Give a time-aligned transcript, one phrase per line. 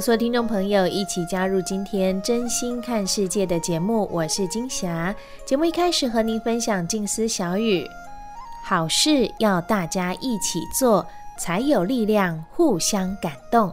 [0.00, 5.14] 所有听众朋友，一起加入今天真心看世界的节目，我是金霞。
[5.46, 7.86] 节目一开始和您分享静思小语：
[8.62, 11.06] 好事要大家一起做，
[11.38, 13.72] 才有力量互相感动。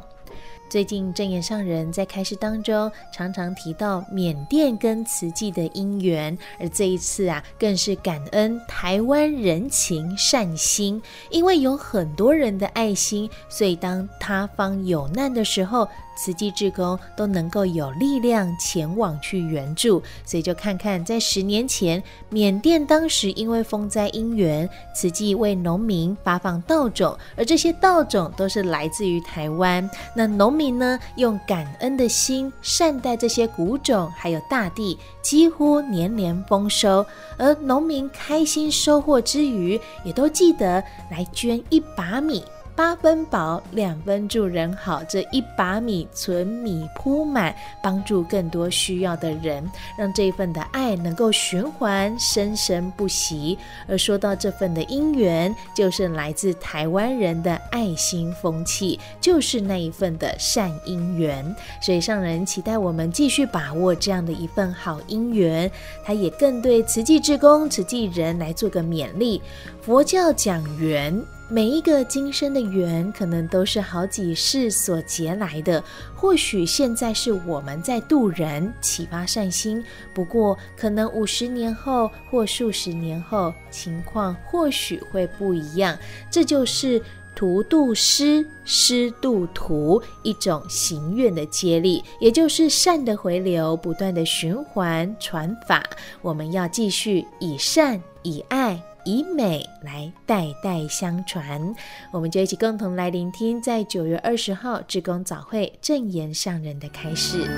[0.74, 11.00] 最近正言上人在开示当中常常提到缅甸跟慈济的因缘，而这一次啊，更是感恩台湾人情善心，
[11.30, 29.88] 因为有很多人的爱心，所以当他方有难的时候，慈济志工都能够有力量前往去援助，所以就看看在十年前，缅甸当时因为风灾因缘，慈济为农民发放稻种，而这些稻种都是来自于台湾。
[30.16, 37.06] 那农民呢，用感恩的心善待这些谷种，还有大地，几乎年年丰收。
[37.38, 42.44] 而农民开心收获之余，也都记得来捐一把米。
[42.76, 45.04] 八分饱，两分助人好。
[45.04, 53.58] 这一把米，存米铺满，帮助更多需要的人，让这份的爱能够循环，生生不息。
[53.88, 61.56] 而说到这份的因缘，就是来自台湾人的爱心风气，就是那一份的善因缘。
[61.80, 65.70] 所以上人期待我们继续把握这样的一份好因缘，
[66.04, 69.40] 他也更对慈济志工、慈济人来做个勉励。
[69.86, 71.22] 佛教讲缘。
[71.50, 75.84] 每一个今生的缘，可能都是好几世所结来的。
[76.16, 79.84] 或许现在是我们在度人，启发善心，
[80.14, 85.98] 不过可能五十年后或数十年后，情况或许会不一样。
[86.32, 87.00] 这就是
[87.36, 95.84] 徒度师，师度徒，一种行愿的接力，也就是善的回流，不断的循环传法。
[96.22, 98.82] 我们要继续以善以爱。
[99.06, 101.76] 以美来代代相传，
[102.12, 107.50] 我们就一起共同来聆听，在九月二十号志工早会正言上人的开示。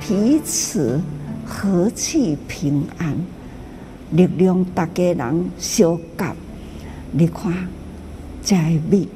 [0.00, 1.00] 彼此
[1.46, 3.16] 和气平安，
[4.10, 6.36] 力量大家人相感。
[7.14, 7.68] 你看，
[8.42, 9.06] 这个米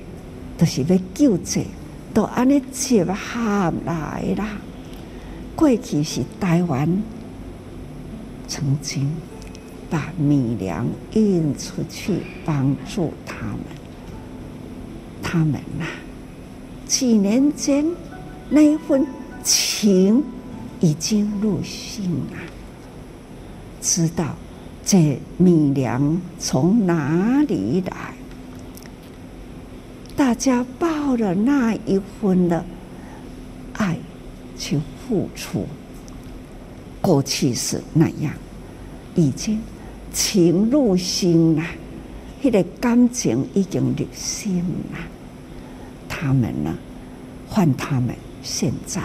[0.58, 1.66] 都是要救济，
[2.12, 4.58] 都安尼接下来啦。
[5.54, 7.02] 过去是台湾
[8.46, 9.10] 曾经
[9.88, 13.58] 把米粮运出去帮助他们，
[15.22, 15.86] 他们呐、
[16.86, 17.86] 几年间
[18.50, 19.06] 那一份
[19.42, 20.22] 情
[20.80, 22.36] 已经入心了，
[23.80, 24.36] 知道。
[24.86, 28.14] 这米粮从哪里来？
[30.14, 32.64] 大家抱着那一份的
[33.72, 33.98] 爱
[34.56, 35.66] 去付出，
[37.00, 38.32] 过去是那样，
[39.16, 39.60] 已经
[40.12, 41.64] 情入心了，
[42.40, 44.60] 那个感情已经入心
[44.92, 44.98] 了。
[46.08, 46.72] 他们呢，
[47.48, 49.02] 换他们现在，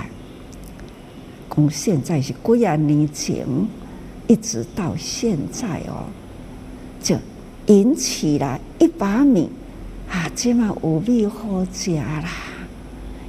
[1.50, 3.48] 讲现在是几啊年前。
[4.32, 6.08] 一直到现在哦，
[7.04, 7.18] 就
[7.66, 9.50] 引起了一把米
[10.10, 12.32] 啊，这么有米好食啦，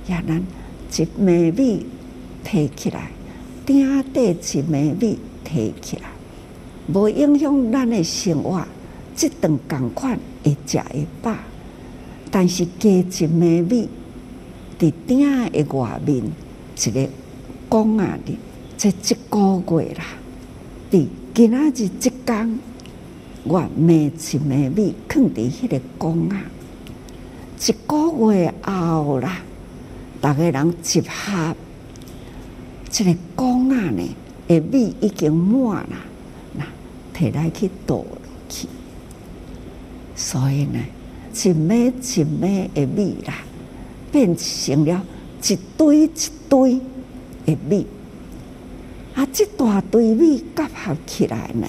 [0.07, 0.41] 也能
[0.97, 1.85] 一枚米
[2.45, 3.11] 提起来，
[3.67, 6.05] 顶底一枚米提起来，
[6.87, 8.65] 无影响咱的生活，
[9.17, 11.35] 这顿共款会食会饱，
[12.31, 13.89] 但是加一枚米
[14.79, 16.23] 伫顶的外面
[16.79, 17.09] 一个
[17.69, 18.39] 公啊哩，
[18.79, 20.05] 这一个月啦。
[20.93, 22.59] 今仔日即天，
[23.45, 26.43] 我每一每米放伫迄个公啊，
[27.59, 29.41] 一个月后啦，
[30.21, 31.57] 逐个人集合，
[32.91, 34.03] 这个缸啊呢，
[34.47, 35.97] 的米已经满啦，
[36.53, 36.67] 那
[37.19, 38.19] 摕来去倒落
[38.51, 38.69] 去，
[40.15, 40.79] 所以呢，
[41.43, 43.33] 一枚一枚的米啦，
[44.13, 45.03] 变成了
[45.43, 46.11] 一堆一
[46.51, 46.79] 堆
[47.47, 47.87] 的米。
[49.15, 51.67] 啊，这大堆米结合起来呢，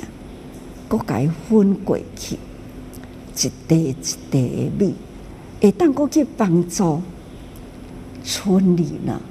[0.88, 2.38] 搁该分过去，
[3.36, 4.96] 一袋一地的米，
[5.62, 7.02] 会当搁去帮助
[8.24, 9.22] 村里呢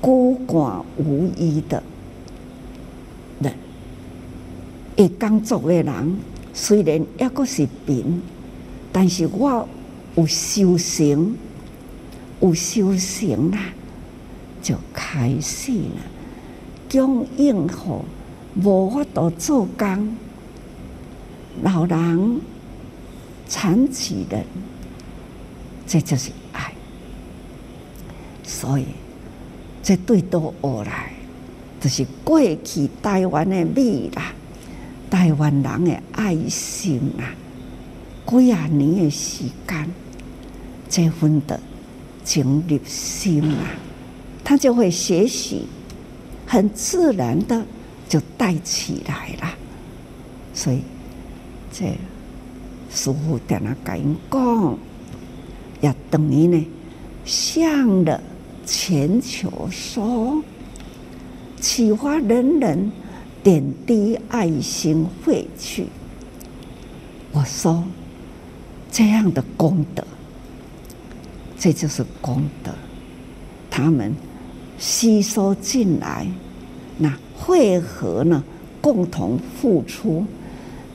[0.00, 1.82] 孤寡无依的
[3.40, 3.54] 人。
[4.94, 6.16] 会工作的人
[6.52, 8.20] 虽然抑搁是贫，
[8.92, 9.66] 但是我
[10.16, 11.34] 有修行，
[12.42, 13.58] 有修行啦，
[14.62, 16.21] 就开始了。
[16.92, 18.04] 供应好，
[18.62, 20.14] 无法度做工，
[21.62, 22.40] 老人、
[23.48, 24.44] 残疾人，
[25.86, 26.70] 这就是爱。
[28.44, 28.84] 所以，
[29.82, 31.14] 这对倒而来，
[31.80, 34.34] 就是过去台湾的美啦，
[35.10, 37.32] 台湾人的爱心啦，
[38.26, 39.88] 几啊年的时间，
[40.90, 41.58] 这份的
[42.22, 43.70] 经历心啊，
[44.44, 45.66] 他就会学习。
[46.52, 47.64] 很自然的
[48.06, 49.54] 就带起来了，
[50.52, 50.82] 所以
[51.72, 51.86] 这
[52.90, 54.78] 师父在那跟人讲，
[55.80, 56.66] 也等于呢，
[57.24, 58.20] 向着
[58.66, 60.42] 全球说，
[61.58, 62.92] 启发人人
[63.42, 65.86] 点滴爱心汇去。
[67.32, 67.82] 我说
[68.90, 70.04] 这样的功德，
[71.58, 72.74] 这就是功德，
[73.70, 74.14] 他们。
[74.78, 76.26] 吸收进来，
[77.02, 78.44] 那汇合呢？
[78.80, 80.24] 共同付出，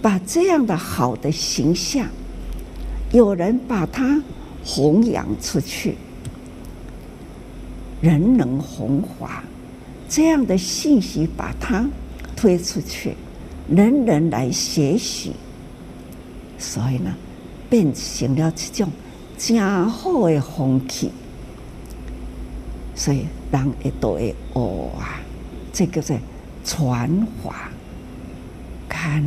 [0.02, 2.08] 把这样的好的形象，
[3.12, 4.22] 有人把它
[4.64, 5.96] 弘扬出去，
[8.02, 9.44] 人人弘华，
[10.10, 11.86] 这样的信息把它
[12.36, 13.16] 推出去，
[13.70, 15.34] 人人来学习，
[16.58, 17.14] 所以呢，
[17.70, 18.92] 变成了这种
[19.38, 19.58] 真
[19.90, 21.12] 好的风气，
[22.96, 23.26] 所以。
[23.50, 25.22] 人一都会学啊，
[25.78, 26.18] 这叫做
[26.66, 27.08] 传
[27.44, 27.70] 法。
[28.90, 29.24] 看，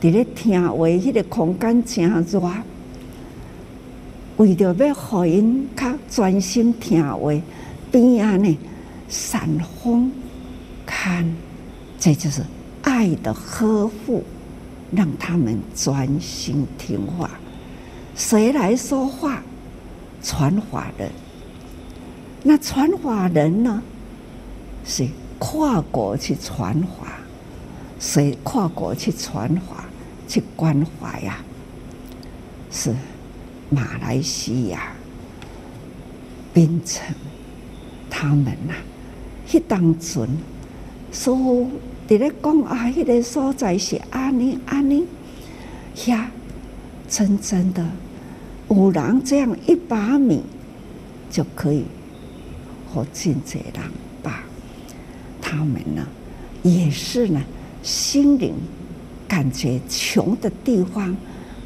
[0.00, 2.42] 伫咧听话，迄个空间真热，
[4.36, 7.32] 为着要互因较专心听话，
[7.92, 8.58] 边啊呢
[9.08, 9.48] 扇
[9.80, 10.10] 风，
[10.84, 11.24] 看，
[12.00, 12.42] 这就是
[12.82, 14.24] 爱的呵护，
[14.90, 17.30] 让他们专心听话。
[18.16, 19.40] 谁来说话？
[20.20, 21.08] 传法人。
[22.42, 23.80] 那传法人呢？
[24.84, 25.06] 是
[25.44, 27.18] 跨国去传法，
[27.98, 29.84] 谁跨国去传法
[30.28, 31.38] 去关怀呀？
[32.70, 32.94] 是
[33.68, 34.92] 马来西亚、
[36.54, 37.12] 槟城，
[38.08, 38.72] 他们呐，
[39.48, 40.28] 迄当阵
[41.10, 41.36] 说
[42.06, 45.04] 伫咧讲啊，迄个所在是安尼安尼，
[46.06, 46.30] 呀，
[47.08, 47.84] 真正的
[48.68, 50.44] 有人这样一把米
[51.28, 51.84] 就可以。
[52.94, 53.90] 和尽这人，
[55.52, 56.06] 他们呢
[56.62, 57.42] 也是呢，
[57.82, 58.54] 心灵
[59.28, 61.14] 感觉穷的地方，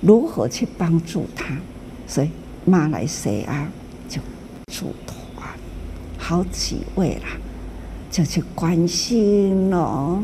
[0.01, 1.57] 如何去帮助他？
[2.09, 2.31] 所以
[2.65, 3.69] 马来西亚
[4.09, 4.21] 就
[4.73, 5.49] 组团
[6.19, 7.39] 好几位啦，
[8.11, 10.21] 就去关心喽，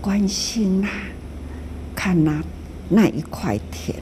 [0.00, 0.88] 关心啦，
[1.94, 2.42] 看那
[2.88, 3.94] 那一块田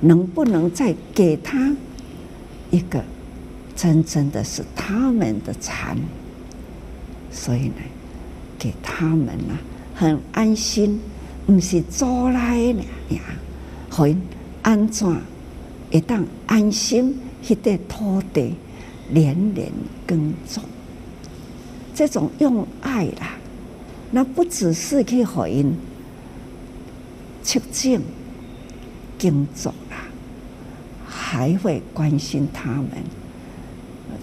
[0.00, 1.74] 能不能再给他
[2.70, 3.02] 一个。
[3.74, 5.98] 真正的是他们的产，
[7.38, 7.74] 所以呢，
[8.58, 9.58] 给他们呢
[9.94, 10.98] 很安心，
[11.44, 12.80] 不是租来的
[13.14, 13.20] 呀，
[13.90, 14.20] 很
[14.62, 15.06] 安怎
[15.90, 18.54] 一旦安心去在土地
[19.10, 19.70] 连连
[20.06, 20.62] 耕种，
[21.94, 23.36] 这种用爱啦，
[24.10, 25.76] 那不只是去回应
[27.44, 28.00] 出境
[29.18, 29.98] 耕种啦，
[31.06, 32.88] 还会关心他们。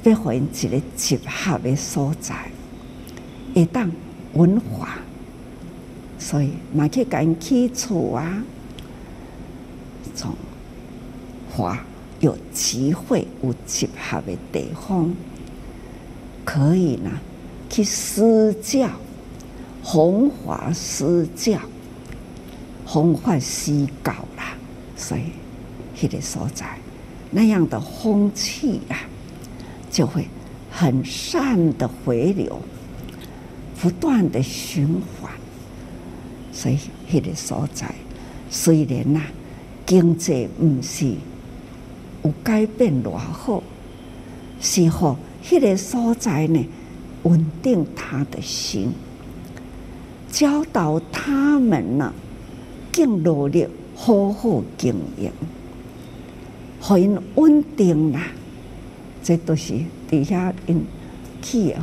[0.04, 2.36] 要互因一个集合的所在，
[3.54, 3.90] 会当
[4.34, 4.98] 文化，
[6.18, 8.44] 所以嘛去甲因起厝啊，
[10.16, 10.34] 从
[11.52, 11.80] 华
[12.20, 15.14] 有机会有集合的地方，
[16.44, 17.12] 可以呢
[17.70, 18.90] 去施教，
[19.84, 21.60] 弘法施教，
[22.86, 24.56] 弘法私教啦，
[24.96, 25.24] 所以
[25.98, 26.66] 迄个所在
[27.32, 28.98] 那样的风气啊。
[29.94, 30.28] 就会
[30.72, 32.60] 很善的回流，
[33.84, 34.88] 不断的循
[35.20, 35.30] 环。
[36.54, 36.78] 所以，
[37.12, 37.94] 迄个所在
[38.50, 39.22] 虽然呐、
[39.86, 41.14] 经济毋是
[42.24, 43.62] 有改变偌好，
[44.62, 46.66] 是乎迄个所在呢，
[47.24, 48.94] 稳定他的心，
[50.32, 52.14] 教导他们呢，
[52.94, 55.30] 更努力好好经营，
[56.98, 58.28] 因稳定啦。
[59.22, 59.74] 这都是
[60.10, 60.86] 底下因
[61.42, 61.80] 去的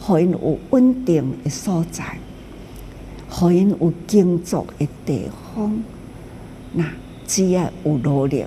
[0.00, 2.18] 吼，很有稳定的所在，
[3.28, 3.76] 很有
[4.08, 5.82] 工作的地方，
[6.72, 6.84] 那
[7.26, 8.44] 只要有努力，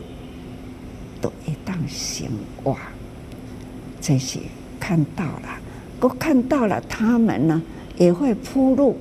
[1.22, 2.28] 都会当生
[2.64, 2.76] 活。
[4.02, 4.40] 这些
[4.80, 5.60] 看到了，
[6.02, 7.62] 我看到了他们呢，
[7.98, 8.98] 也会铺路，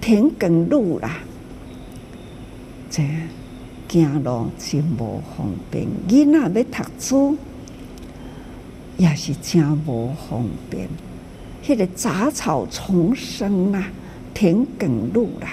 [0.00, 1.20] 田埂路啦，
[2.90, 3.02] 这
[3.88, 7.36] 走路真无方便，囡仔要读书。
[8.96, 10.88] 也是真无方便，
[11.66, 13.88] 迄个杂草丛生啊，
[14.34, 15.48] 田埂路啦，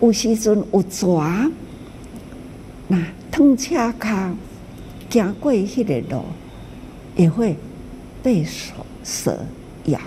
[0.00, 1.50] 有时阵有蛇，
[2.88, 2.98] 那
[3.30, 4.34] 通车卡
[5.08, 6.24] 行过迄个路，
[7.16, 7.56] 也会
[8.22, 8.72] 被蛇
[9.04, 9.38] 蛇
[9.84, 10.00] 咬，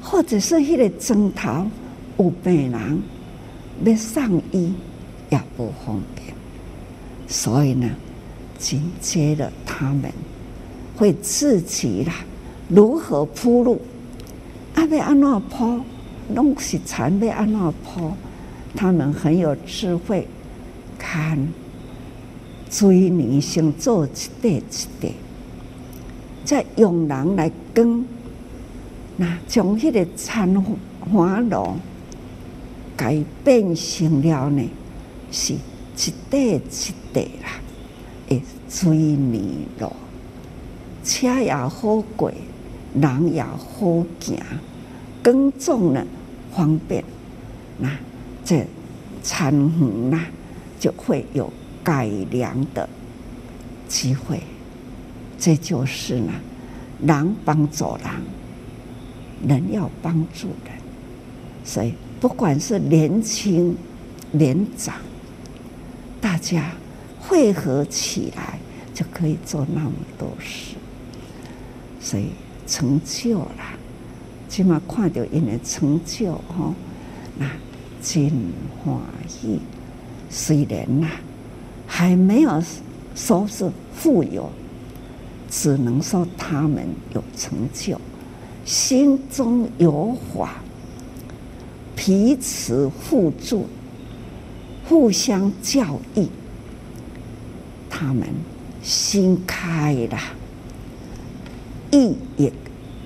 [0.00, 1.66] 或者是迄个砖头
[2.18, 3.02] 有病人
[3.84, 4.72] 要送医
[5.28, 6.32] 也不方便，
[7.26, 7.90] 所以呢，
[8.58, 10.12] 紧接着他们。
[10.94, 12.14] 会自己啦，
[12.68, 13.80] 如何铺路？
[14.74, 15.80] 阿要安怎铺？
[16.34, 18.12] 拢是田要安怎铺？
[18.74, 20.26] 他们很有智慧，
[20.98, 21.38] 看
[22.70, 24.10] 水泥先做一
[24.40, 24.60] 块一
[25.00, 25.10] 块，
[26.44, 28.04] 再用人来耕，
[29.18, 30.64] 那将迄个田
[31.12, 31.74] 花路
[32.96, 34.62] 改变成了呢，
[35.30, 36.60] 是一块一
[37.12, 37.60] 块啦，
[38.28, 39.92] 诶，水泥路。
[41.04, 42.32] 车也好过，
[42.94, 44.38] 人也好行，
[45.22, 46.04] 耕种呢
[46.54, 47.02] 方便，
[47.78, 47.88] 那
[48.44, 48.66] 这
[49.22, 50.20] 田园呢
[50.78, 52.88] 就会有改良的
[53.88, 54.40] 机会。
[55.38, 56.32] 这就是呢，
[57.04, 60.74] 人帮助人，人要帮助人，
[61.64, 63.76] 所以不管是年轻
[64.30, 64.94] 年长，
[66.20, 66.70] 大家
[67.18, 68.58] 汇合起来
[68.94, 70.76] 就可以做那么多事。
[72.00, 72.26] 所以
[72.72, 73.78] 成就了，
[74.48, 76.74] 起码看到因的成就哈，
[77.38, 77.46] 那
[78.00, 78.32] 真
[78.82, 78.96] 欢
[79.28, 79.60] 喜。
[80.30, 81.06] 虽然呐，
[81.86, 82.62] 还没有
[83.14, 84.50] 说是富有，
[85.50, 88.00] 只能说他们有成就，
[88.64, 90.54] 心中有法，
[91.94, 93.66] 彼此互助，
[94.88, 96.26] 互相教育，
[97.90, 98.26] 他们
[98.82, 100.18] 心开了。
[101.94, 102.50] 意也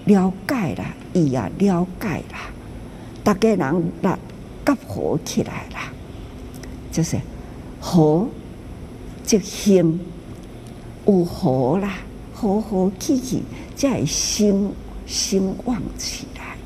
[0.07, 2.39] 了解了，伊也了解了，
[3.25, 4.19] 大家人来
[4.65, 5.79] 结合起来了，
[6.93, 7.19] 就是
[7.81, 8.29] 和
[9.25, 9.99] 就兴
[11.07, 11.99] 有和啦，
[12.33, 13.43] 和和气气
[13.75, 14.73] 再兴
[15.07, 16.57] 兴旺起来，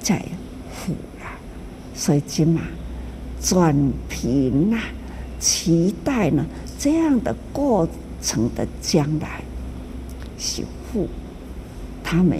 [0.00, 0.24] 再
[0.72, 1.36] 富啦，
[1.94, 2.62] 所以今嘛
[3.42, 3.76] 转
[4.08, 4.84] 贫啦，
[5.38, 6.46] 期待呢
[6.78, 7.86] 这样的过
[8.22, 9.42] 程的将来
[10.38, 10.64] 是。
[12.10, 12.38] 他们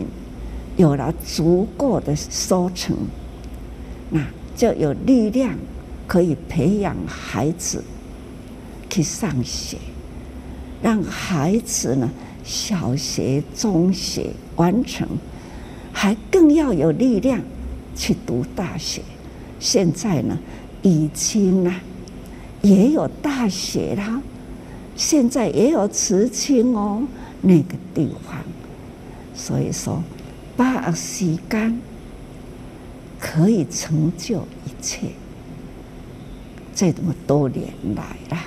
[0.79, 2.97] 有了足够的收成，
[4.09, 4.19] 那
[4.57, 5.59] 就有力量
[6.07, 7.85] 可以培养孩子
[8.89, 9.77] 去上学，
[10.81, 12.11] 让孩子呢
[12.43, 15.07] 小学、中学完成，
[15.93, 17.39] 还更要有力量
[17.95, 19.03] 去读大学。
[19.61, 20.39] 现在呢，
[20.81, 21.75] 已经呢
[22.63, 24.23] 也有大学啦，
[24.97, 27.03] 现在也有慈青哦。
[27.43, 28.39] 那个地方，
[29.39, 30.03] 所以说，
[30.57, 31.81] 把时间
[33.21, 35.13] 可以成就一切。
[36.75, 38.43] 这么多年来了，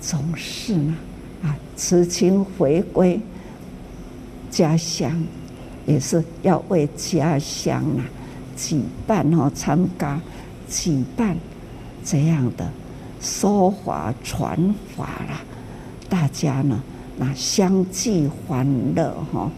[0.00, 0.96] 总是呢，
[1.44, 3.20] 啊，慈青回归
[4.50, 5.24] 家乡，
[5.86, 8.02] 也是要为家乡啊
[8.56, 10.20] 举办哦参加
[10.68, 11.36] 举办
[12.04, 12.68] 这样的
[13.20, 15.40] 说法传法啦，
[16.08, 16.82] 大家呢。
[17.20, 19.50] 那相聚欢乐哈，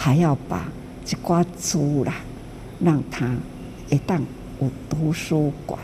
[0.00, 0.68] 还要把
[1.04, 2.14] 这挂租啦，
[2.78, 3.34] 让他
[3.90, 4.20] 一旦
[4.60, 5.80] 有图书馆。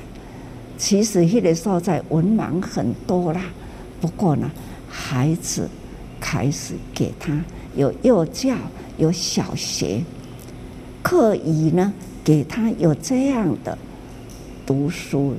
[0.79, 3.43] 其实那个时候在文盲很多啦，
[4.01, 4.49] 不过呢，
[4.89, 5.69] 孩子
[6.21, 7.45] 开始给他
[7.75, 8.55] 有幼教，
[8.97, 10.05] 有小学，
[11.03, 11.93] 可以呢
[12.23, 13.77] 给他有这样的
[14.65, 15.35] 读书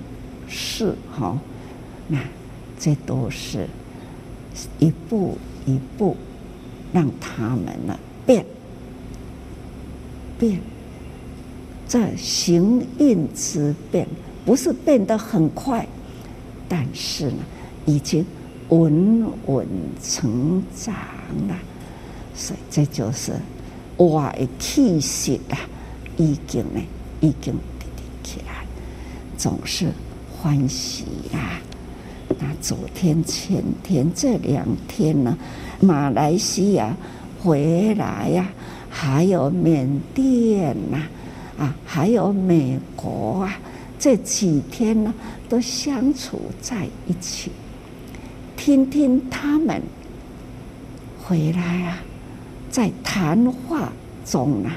[0.49, 1.39] 室哈，
[2.09, 2.19] 那
[2.77, 3.69] 这都是
[4.79, 5.37] 一步。
[5.67, 6.15] 一步，
[6.93, 8.45] 让他们呢变
[10.39, 10.59] 变，
[11.87, 14.07] 这行运之变，
[14.45, 15.87] 不是变得很快，
[16.67, 17.37] 但是呢，
[17.85, 18.25] 已经
[18.69, 19.67] 稳稳
[20.01, 20.93] 成长
[21.47, 21.55] 了。
[22.35, 23.33] 所以这就是
[23.97, 25.57] 我的气息啊，
[26.17, 26.81] 已经呢，
[27.21, 28.65] 已经滴滴起来，
[29.37, 29.87] 总是
[30.31, 31.61] 欢喜啊。
[32.39, 35.37] 那昨天、前天这两天呢，
[35.79, 36.93] 马来西亚
[37.39, 38.53] 回来呀、啊，
[38.97, 40.97] 还有缅甸呐、
[41.57, 43.59] 啊，还有美国啊，
[43.99, 45.13] 这几天呢，
[45.49, 47.51] 都相处在一起，
[48.55, 49.81] 听听他们
[51.21, 51.99] 回来啊，
[52.71, 53.91] 在谈话
[54.23, 54.71] 中呢，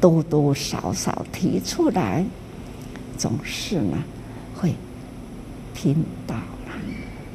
[0.00, 2.24] 多多少少提出来，
[3.18, 3.98] 总是呢，
[4.56, 4.74] 会。
[5.74, 5.96] 听
[6.28, 6.72] 到了，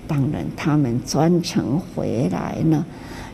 [0.08, 2.86] 当然他们专程回来呢，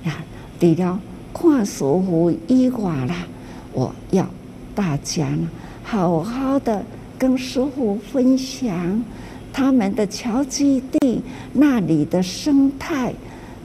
[0.05, 0.23] 呀，
[0.59, 0.99] 除了
[1.33, 3.27] 看师父以外啦，
[3.73, 4.29] 我要
[4.75, 5.49] 大家呢，
[5.83, 6.85] 好好的
[7.17, 9.03] 跟师傅分享
[9.51, 11.21] 他们的桥基地
[11.53, 13.13] 那里的生态，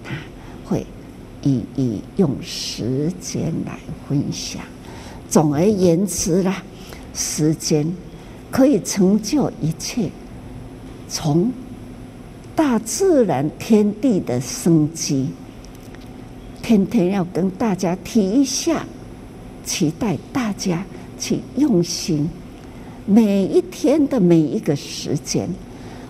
[0.03, 0.13] 他
[0.65, 0.87] 会
[1.43, 4.63] 一一用时间来分享。
[5.29, 6.63] 总而言之啦，
[7.15, 7.87] 时间
[8.51, 10.11] 可以成就一切。
[11.09, 11.53] 从
[12.57, 15.29] 大自然天地的生机，
[16.69, 18.85] 天天要跟大家提一下，
[19.65, 20.85] 期待大家
[21.19, 22.29] 去用心。
[23.07, 25.49] 每一天的每一个时间，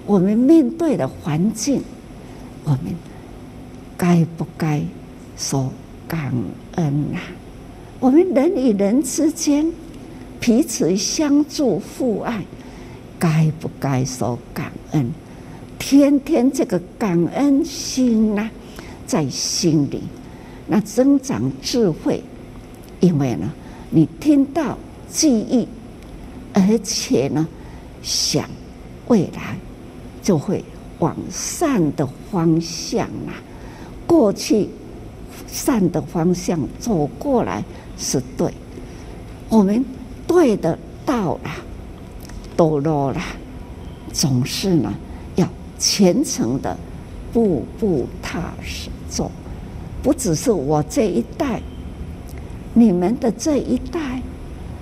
[0.04, 1.80] 我们面对的环境，
[2.64, 2.80] 我们
[3.96, 4.82] 该不该
[5.36, 5.72] 说
[6.08, 6.34] 感
[6.72, 6.84] 恩
[7.14, 7.22] 啊？
[8.00, 9.64] 我们人与人之间
[10.40, 12.42] 彼此相助互爱。
[13.16, 15.08] 该不该说感恩？
[15.78, 18.50] 天天这个感恩心呐、啊，
[19.06, 20.02] 在心里，
[20.68, 22.22] 那增长智慧。
[23.00, 23.50] 因为呢，
[23.90, 24.76] 你听到
[25.08, 25.66] 记忆，
[26.52, 27.46] 而且呢，
[28.02, 28.48] 想
[29.06, 29.56] 未来
[30.22, 30.64] 就会
[30.98, 33.34] 往善的方向啊。
[34.06, 34.68] 过去
[35.46, 37.64] 善的方向走过来
[37.96, 38.52] 是对，
[39.48, 39.84] 我们
[40.26, 41.50] 对的到了。
[42.56, 43.20] 堕落了，
[44.12, 44.92] 总是呢，
[45.36, 46.76] 要虔诚的，
[47.32, 49.30] 步步踏实走。
[50.02, 51.60] 不只是我这一代，
[52.74, 54.22] 你们的这一代，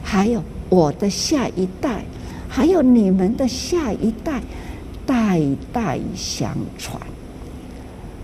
[0.02, 2.04] 还有我的下一代，
[2.48, 4.42] 还有你们的下一代，
[5.06, 5.40] 代
[5.72, 7.00] 代相传。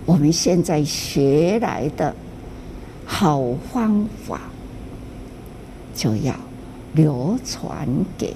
[0.05, 2.13] 我们现在学来的
[3.05, 4.41] 好方法，
[5.95, 6.35] 就要
[6.93, 8.35] 流传给。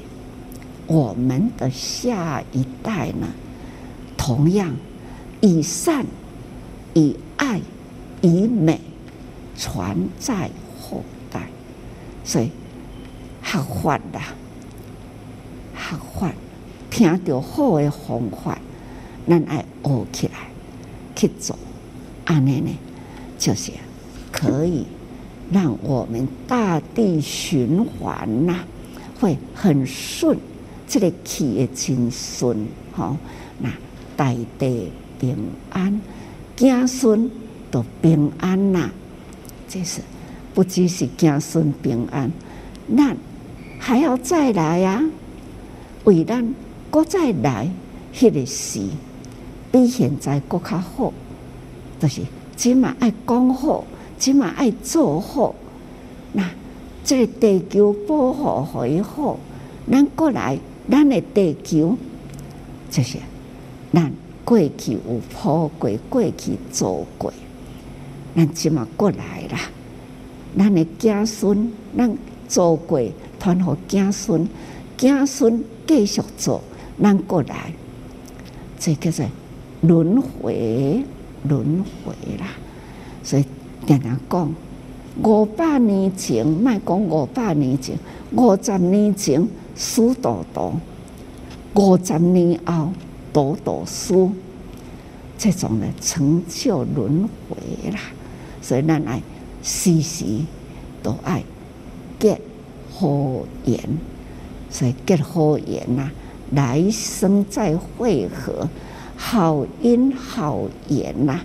[0.87, 3.27] 我们的下一代呢，
[4.15, 4.73] 同样
[5.41, 6.05] 以善、
[6.93, 7.59] 以爱、
[8.27, 8.79] 以美
[9.57, 11.47] 传在后代，
[12.23, 12.51] 所以
[13.41, 14.21] 学法啦，
[15.75, 16.31] 学法
[16.89, 18.57] 听到好的方法，
[19.27, 20.33] 咱爱学起来
[21.15, 21.57] 去做，
[22.25, 22.69] 安尼呢，
[23.37, 23.71] 就是
[24.31, 24.85] 可以
[25.51, 28.59] 让我们大地循环呐，
[29.19, 30.37] 会很顺。
[30.87, 33.17] 这个气也真顺，吼，
[33.59, 33.69] 那
[34.15, 35.35] 大地平
[35.69, 36.01] 安，
[36.55, 37.29] 子孙
[37.69, 38.89] 都平安呐。
[39.67, 40.01] 这是
[40.53, 42.31] 不只是子孙平安，
[42.87, 43.15] 那
[43.79, 45.03] 还要再来、啊，
[46.05, 46.53] 为咱
[46.89, 47.69] 搁再来，
[48.13, 48.81] 迄个时
[49.71, 51.13] 比现在搁较好，
[51.99, 52.21] 就是
[52.55, 53.83] 起码爱讲好，
[54.17, 55.53] 起码爱做好。
[56.33, 56.49] 那
[57.03, 59.37] 这个地球保护会好，
[59.91, 60.57] 咱过来。
[60.89, 61.97] 咱的地球
[62.89, 63.17] 就是
[63.91, 64.09] 咱
[64.45, 67.33] 过去有铺过，过去做过，
[68.37, 69.59] 咱即嘛过来啦。
[70.57, 73.01] 咱的子孙，咱做过，
[73.37, 74.47] 传给子孙，
[74.95, 76.61] 子孙继续做，
[77.01, 77.73] 咱过来，
[78.79, 79.25] 这叫做
[79.81, 81.03] 轮回，
[81.49, 82.47] 轮回啦。
[83.23, 83.45] 所以
[83.85, 84.55] 常常讲，
[85.23, 87.97] 五百年前，莫讲五百年前，
[88.31, 89.45] 五十年前。
[89.79, 90.73] 书多多，
[91.75, 92.89] 五十年后
[93.31, 94.31] 多多书，
[95.37, 97.99] 这种的成就轮回啦。
[98.67, 99.21] 所以咱爱
[99.63, 100.25] 时时
[101.01, 101.41] 都爱
[102.19, 102.37] 结
[102.91, 103.07] 好
[103.63, 103.79] 缘，
[104.69, 106.11] 所以结好缘呐，
[106.51, 108.67] 来生再会合，
[109.15, 111.39] 好因好缘呐，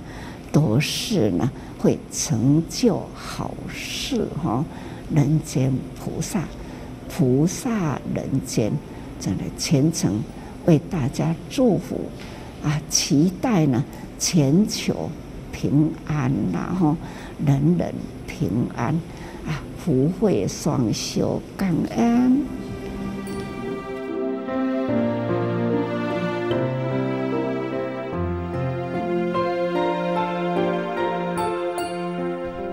[0.50, 4.64] 都是呢会成就好事哈。
[5.14, 6.42] 人间菩萨。
[7.14, 8.72] 菩萨人间，
[9.20, 10.20] 真的虔诚
[10.64, 12.00] 为大家祝福
[12.64, 12.80] 啊！
[12.88, 13.84] 期待呢，
[14.18, 15.10] 全球
[15.62, 16.96] 平安，然后
[17.46, 17.94] 人人
[18.26, 18.92] 平安
[19.46, 19.62] 啊！
[19.78, 22.42] 福慧双修，感恩。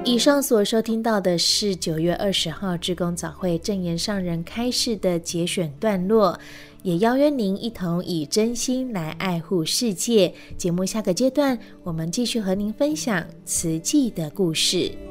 [0.04, 6.39] 以上所收听到的是九月二十号志工早会证言上人开示的节选段落，
[6.84, 10.34] 也邀约您一同以真心来爱护世界。
[10.58, 15.09] 节目下个阶段，我们继续和您分享瓷器的故事。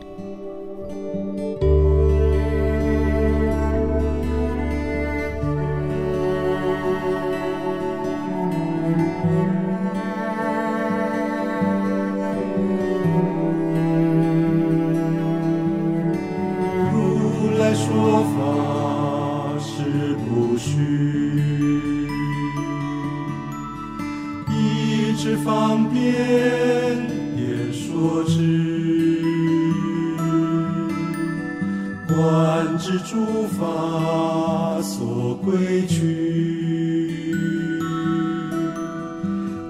[35.88, 37.10] 区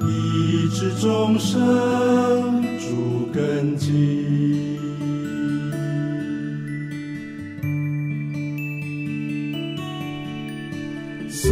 [0.06, 4.38] 一直众生主根基。
[11.30, 11.50] 随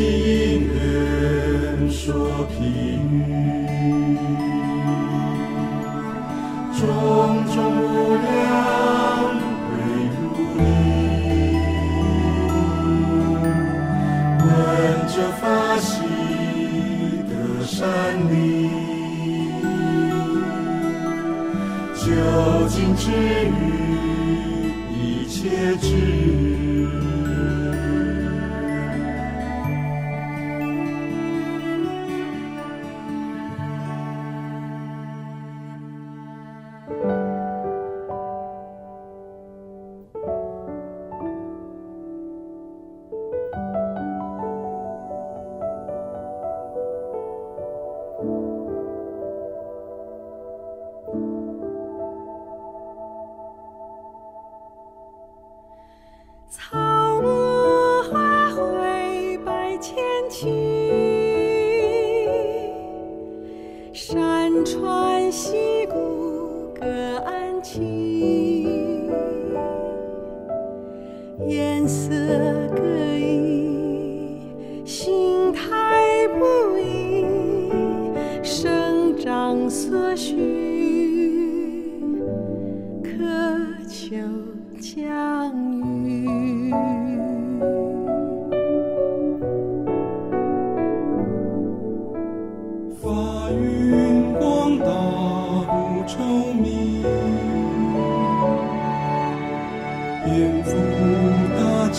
[0.00, 2.46] 因缘说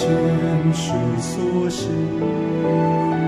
[0.02, 0.10] 前
[0.74, 3.21] 世所施。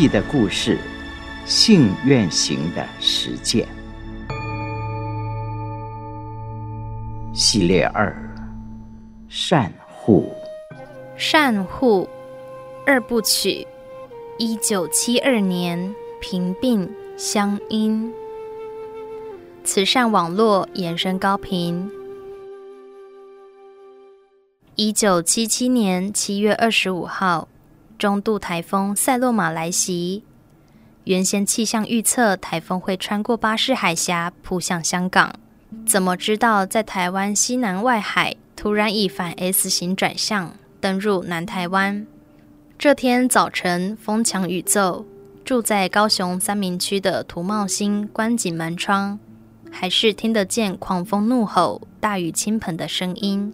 [0.00, 0.78] 记的故事，
[1.44, 3.66] 信愿行的实践，
[7.34, 8.16] 系列二：
[9.28, 10.32] 善护。
[11.16, 12.08] 善护
[12.86, 13.66] 二部曲，
[14.38, 18.08] 一九七二年平病相因，
[19.64, 21.90] 慈善网络延伸高频。
[24.76, 27.48] 一九七七年七月二十五号。
[27.98, 30.22] 中度台风赛洛玛来袭，
[31.02, 35.34] 原先气象预测台风会穿过巴士海峡扑向香港，
[35.84, 42.06] 怎么知道在台湾西南外海突然以反 S 型转向登入南台湾？
[42.78, 45.04] 这天早晨风强雨骤，
[45.44, 49.18] 住在高雄三民区的涂茂兴关紧门窗，
[49.72, 53.52] 还是听得见狂风怒吼、大雨倾盆的声音。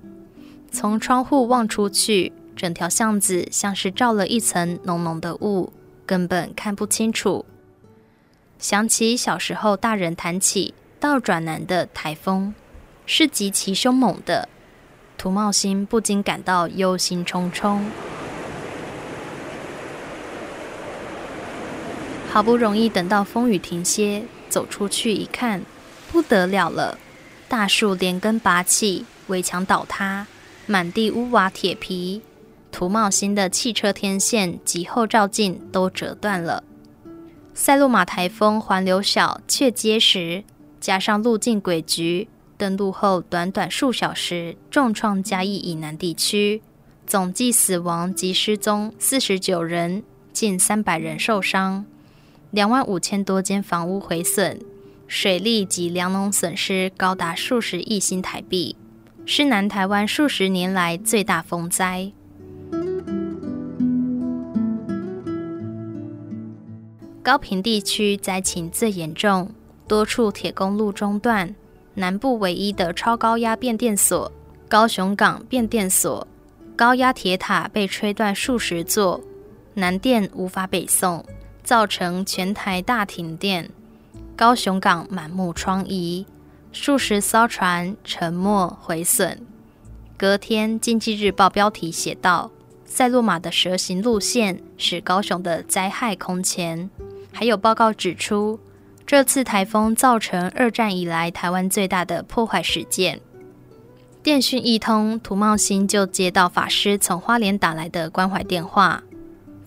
[0.71, 2.31] 从窗户望出去。
[2.65, 5.71] 整条巷子像是罩了一层浓浓的雾，
[6.07, 7.45] 根本看不清楚。
[8.59, 12.55] 想起小时候大人谈起倒转南的台风，
[13.05, 14.49] 是极其凶猛的，
[15.19, 17.83] 涂茂兴不禁感到忧心忡忡。
[22.31, 25.61] 好不容易等到风雨停歇，走出去一看，
[26.11, 26.97] 不得了了，
[27.47, 30.27] 大树连根拔起，围墙倒塌，
[30.65, 32.23] 满地屋瓦铁皮。
[32.75, 36.65] 涂茂新的汽车天线及后照镜都折断了。
[37.55, 40.43] 塞洛玛台风环流小却结实，
[40.81, 46.63] 加上路径诡谲，登陆后短短数小时，重创嘉义以南地区，
[47.07, 51.87] 总计死亡及失踪四十九人，近三百人受伤，
[52.51, 54.61] 两万五千多间房屋毁损，
[55.07, 58.75] 水利及粮农损失高达数十亿新台币，
[59.25, 62.11] 是南台湾数十年来最大风灾。
[67.25, 69.51] 高屏地区灾情最严重，
[69.89, 71.55] 多处铁公路中断，
[71.95, 74.31] 南部唯一的超高压变电所——
[74.69, 76.29] 高雄港变电所，
[76.77, 79.23] 高压铁塔被吹断数十座，
[79.73, 81.25] 南电无法北送，
[81.63, 83.71] 造成全台大停电。
[84.37, 86.27] 高雄港满目疮痍，
[86.73, 89.41] 数十艘船沉没毁损。
[90.19, 92.51] 隔天，《经济日报》标题写道
[92.85, 96.91] ：“塞洛玛的蛇行路线使高雄的灾害空前。”
[97.37, 98.61] 还有报告指出，
[99.05, 103.21] 这次台风造成二战以来台湾最大的破坏事件。
[104.23, 109.03] 电讯一通，涂茂兴就接到法师从花莲打来的关怀电话。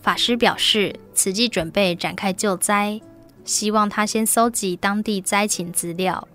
[0.00, 3.00] 法师表示，此际准备展开救灾，
[3.44, 6.26] 希望他先搜集当地灾情资料。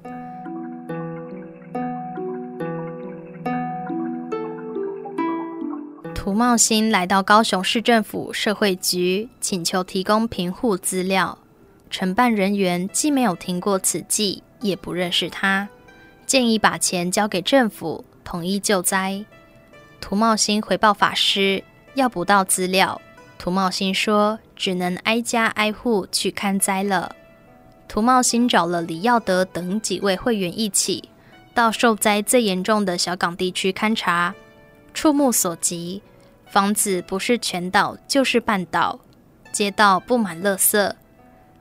[6.24, 11.38] 涂茂兴来到高雄市政府社会局，请求提供平户资料。
[11.90, 15.68] 承办人员既没有听过此计，也不认识他，
[16.26, 19.26] 建议把钱交给政府，统一救灾。
[20.00, 21.62] 涂茂兴回报法师
[21.96, 23.02] 要不到资料，
[23.38, 27.14] 涂茂兴说只能挨家挨户去勘灾了。
[27.90, 31.10] 涂茂兴找了李耀德等几位会员一起
[31.54, 34.34] 到受灾最严重的小港地区勘察，
[34.94, 36.02] 触目所及。
[36.54, 39.00] 房子不是全倒就是半倒，
[39.52, 40.94] 街道布满垃圾。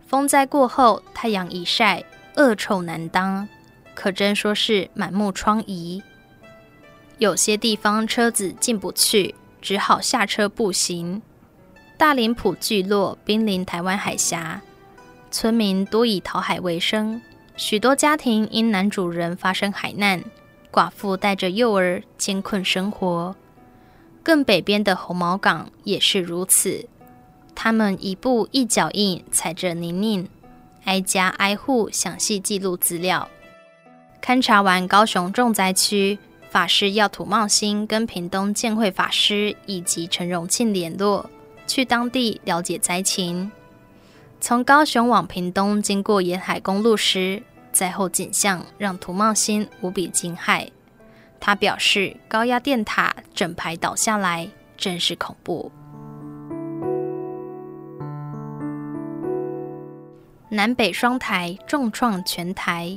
[0.07, 2.05] 风灾过后，太阳一晒，
[2.37, 3.49] 恶臭难当，
[3.95, 6.03] 可真说是满目疮痍。
[7.17, 11.23] 有些地方车子进不去，只好下车步行。
[11.97, 14.61] 大林埔聚落濒临台湾海峡，
[15.31, 17.19] 村民多以讨海为生，
[17.57, 20.23] 许多家庭因男主人发生海难，
[20.71, 23.35] 寡妇带着幼儿艰困生活。
[24.23, 26.89] 更北边的红毛港也是如此，
[27.55, 30.27] 他们一步一脚印踩着泥泞，
[30.85, 33.29] 挨家挨户详细记录资料。
[34.23, 41.29] 勘察完高雄重灾区，法师要土茂兴跟屏东建会法师以及陈荣庆联络，
[41.67, 43.51] 去当地了解灾情。
[44.41, 50.69] 从高雄往屏东经过沿海公路时，灾后景象让土茂新无比惊骇。
[51.45, 55.73] 他表示，高压电塔整排倒下来，真是恐怖。
[60.49, 62.97] 南北双台重创全台，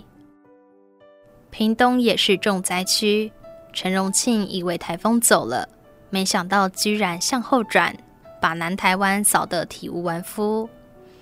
[1.49, 3.31] 屏东也是重灾区。
[3.73, 5.67] 陈荣庆以为台风走了，
[6.11, 7.97] 没想到居然向后转，
[8.39, 10.69] 把南台湾扫得体无完肤。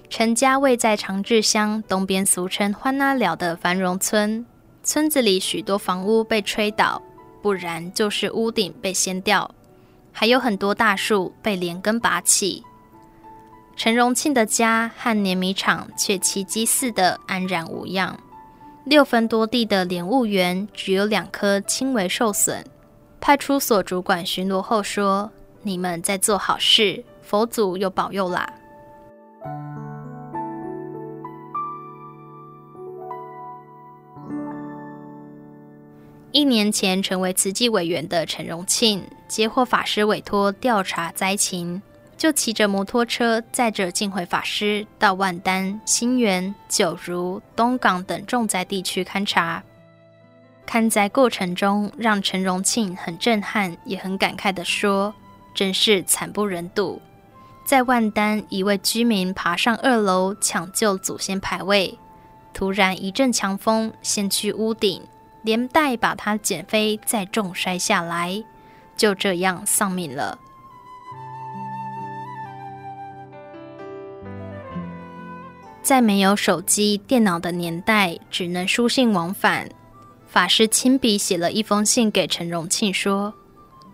[0.09, 4.45] 陈家位在长治乡东边，俗称“欢那寮”的繁荣村，
[4.83, 7.01] 村子里许多房屋被吹倒，
[7.43, 9.53] 不然就是屋顶被掀掉，
[10.13, 12.63] 还有很多大树被连根拔起。
[13.75, 18.17] 陈荣庆的家和碾米厂却奇迹似的安然无恙。
[18.85, 22.65] 六分多地的莲雾园只有两棵轻微受损。
[23.19, 25.31] 派出所主管巡逻后说
[25.63, 28.47] ：“你们在做好事，佛祖有保佑啦。”
[36.33, 41.81] 一年前成为慈济委员的陈荣庆，接获法师委托调查灾情。
[42.17, 49.61] 就骑着摩托车载着净慧法师到万丹、新园、九如、东港等重灾地区勘察。
[50.65, 55.13] 勘灾过程中，让陈荣庆很震撼，也很感慨地说
[55.53, 56.99] ：“真是惨不忍睹。”
[57.67, 61.99] 在万丹，一位居民爬上二楼抢救祖先牌位，
[62.53, 65.01] 突然一阵强风掀去屋顶，
[65.43, 68.43] 连带把他卷飞，再重摔下来，
[68.97, 70.39] 就这样丧命了。
[75.81, 79.69] 在没有手机、电脑的年代，只能书信往返。
[80.25, 83.33] 法师亲笔写了一封信给陈荣庆，说：“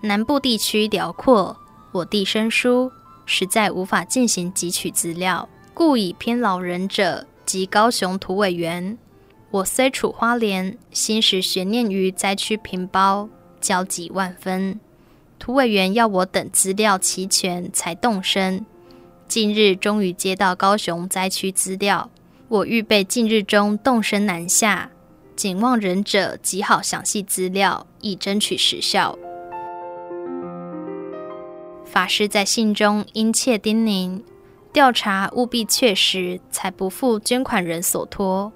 [0.02, 1.58] 南部地区辽阔，
[1.92, 2.92] 我地生疏，
[3.26, 8.96] 实在无法进行汲取资料，故以偏劳人者及高雄土委员。
[9.52, 13.28] 我虽处花莲，心时悬念于灾区平包，
[13.60, 14.80] 焦急万分。
[15.40, 18.66] 涂委员要我等资料齐全才动身。”
[19.28, 22.10] 近日终于接到高雄灾区资料，
[22.48, 24.92] 我预备近日中动身南下，
[25.36, 29.18] 谨望仁者集好详细资料，以争取时效。
[31.86, 34.22] 法师在信中殷切叮咛，
[34.72, 38.52] 调查务必确实，才不负捐款人所托。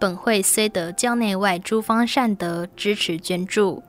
[0.00, 3.82] 本会虽得教内外诸方善德支持捐助，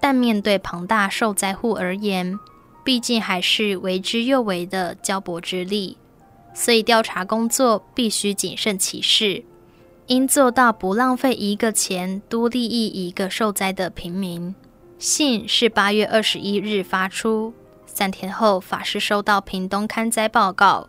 [0.00, 2.38] 但面对庞大受灾户而言，
[2.82, 5.98] 毕竟还是为之又为的交薄之力，
[6.54, 9.44] 所以调查工作必须谨慎其事，
[10.06, 14.54] 应做到不浪费一个钱，多利益一个受灾的平民。
[14.98, 17.52] 信是八月二十一日发出，
[17.84, 20.88] 三天后法师收到屏东勘灾报告，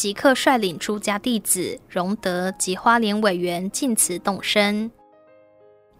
[0.00, 4.90] 即刻率领出家弟子荣德及花莲委员进慈动身，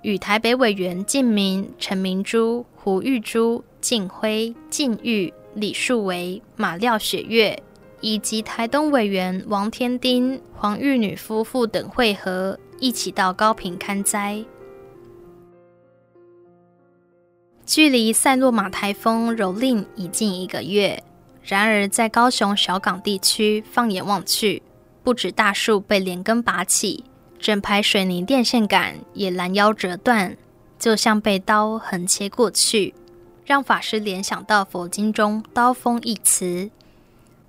[0.00, 5.30] 与台北委员晋明、陈明珠、胡玉珠、晋辉、晋玉。
[5.52, 7.62] 李树维、马廖雪月
[8.00, 14.42] 以及台东委员王天丁、黄玉女夫妇等会合，一起到高屏看灾。
[17.66, 21.02] 距离塞洛马台风蹂躏已近一个月，
[21.50, 24.62] 然而在高雄小港地区，放眼望去，
[25.02, 27.02] 不止大树被连根拔起，
[27.40, 30.36] 整排水泥电线杆也拦腰折断，
[30.78, 32.94] 就像被刀横切过去。
[33.44, 36.70] 让法师联想到佛经中“刀锋”一词。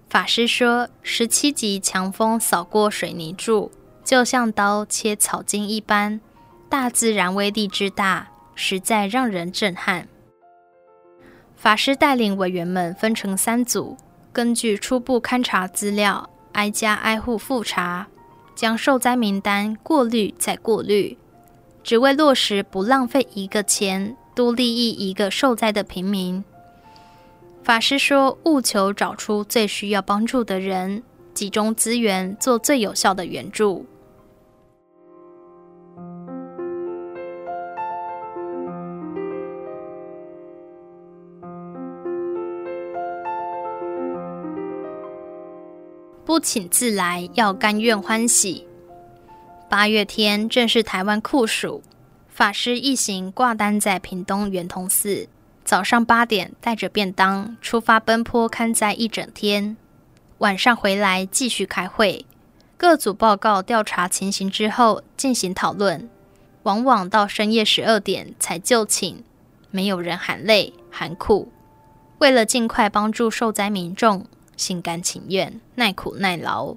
[0.10, 3.72] 法师说，十七级强风扫过水泥柱，
[4.04, 6.20] 就像刀切草茎一般。
[6.68, 10.08] 大自然威力之大，实在让人震撼。
[11.62, 13.96] 法师带领委员们分成三组，
[14.34, 18.08] 根据初步勘察资料，挨家挨户复查，
[18.56, 21.16] 将受灾名单过滤再过滤，
[21.84, 24.18] 只为落实不浪费一个钱。
[24.34, 26.44] 多利益一个受灾的平民。
[27.64, 31.04] 法师说：“务求找出最需要帮助的人，
[31.36, 33.86] 集中资源做最有效的援助。”
[46.32, 48.66] 不请自来，要甘愿欢喜。
[49.68, 51.84] 八月天正是台湾酷暑。
[52.30, 55.28] 法师一行挂单在屏东圆通寺，
[55.66, 59.76] 早上八点带着便当出发奔波勘灾一整天，
[60.38, 62.26] 晚上回来继续开会，
[62.78, 66.10] 各组报告调查情形之后进行讨论，
[66.64, 69.22] 往往到深夜十二点才就寝，
[69.70, 71.52] 没有人喊累喊苦。
[72.20, 74.26] 为了尽快帮助受灾民众，
[74.56, 76.76] 心甘情愿、耐苦耐劳。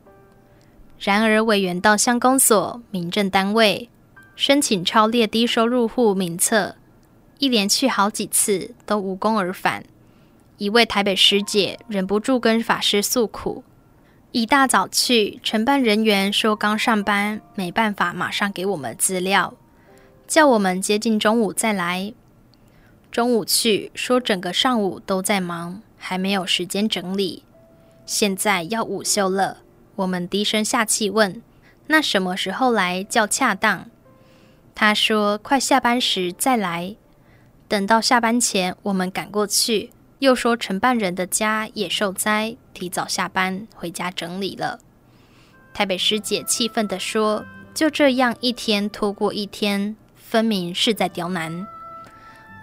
[0.98, 3.90] 然而，委员到乡公所、民政单位
[4.36, 6.76] 申请超列低收入户名册，
[7.38, 9.84] 一连去好几次都无功而返。
[10.56, 13.64] 一位台北师姐忍不住跟法师诉苦：
[14.30, 19.54] 一大早去，承办人员说刚上班，没办法马上给我们资料，
[20.26, 22.14] 叫我们接近中午再来。
[23.10, 27.42] 中午去，说整个上午都在忙，还没有时间整理。
[28.06, 29.58] 现在要午休了，
[29.96, 31.42] 我们低声下气问
[31.88, 33.90] ：“那什么时候来较恰当？”
[34.74, 36.96] 他说：“快下班时再来。”
[37.66, 39.90] 等到下班前，我们赶过去。
[40.20, 44.80] 又说承办人的家也受灾，提早下班回家整理了。
[45.74, 47.44] 台北师姐气愤地说
[47.74, 51.66] ：“就这样一天拖过一天，分明是在刁难。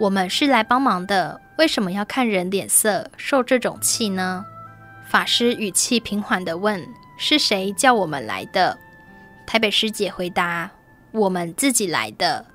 [0.00, 4.46] 我们是来帮忙的，为什么要看人脸色，受这种气呢？”
[5.12, 6.82] 法师语气平缓地问
[7.18, 8.78] ：“是谁叫我们来的？”
[9.46, 10.70] 台北师姐回答
[11.12, 12.46] ：“我们自己来的。”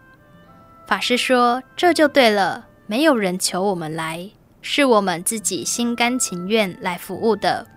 [0.88, 4.32] 法师说：“这就对了，没有人求我们来。”
[4.64, 7.68] 是我们自己心甘情愿来服务的。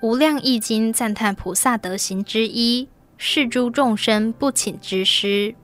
[0.00, 2.88] 无量义经赞叹菩萨德行之一，
[3.18, 5.54] 是诸众生不请之师。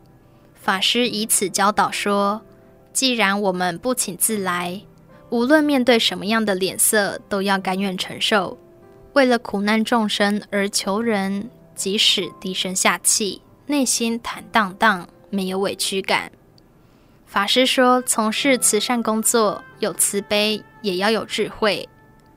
[0.52, 2.42] 法师以此教导说：
[2.92, 4.82] 既然我们不请自来，
[5.34, 8.56] 无论面对什么样的脸色，都要甘愿承受。
[9.14, 16.30] 为了苦难众生而求人，即使低声下气，内心坦荡荡，没有委屈感。
[17.26, 21.88] 法师说：“从事慈善工作，有慈悲，也要有智慧。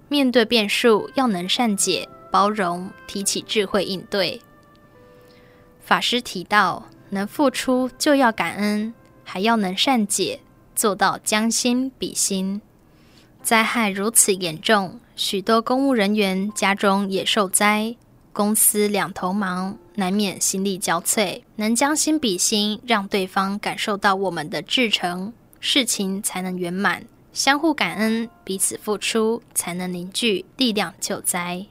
[0.09, 4.41] 面对变数，要能善解、包容，提起智慧应对。”
[5.85, 8.91] 法师提到，能付出就要感恩，
[9.23, 10.39] 还要能善解，
[10.75, 12.59] 做到将心比心。
[13.47, 17.95] 灾害如此严重，许多公务人员家中也受灾。
[18.33, 21.41] 公司两头忙，难免心力交瘁。
[21.55, 25.31] 能将心比心，让对方感受到我们的至诚，
[25.61, 27.05] 事情才能圆满。
[27.31, 31.65] 相互感恩，彼此付出，才能凝聚力量救灾。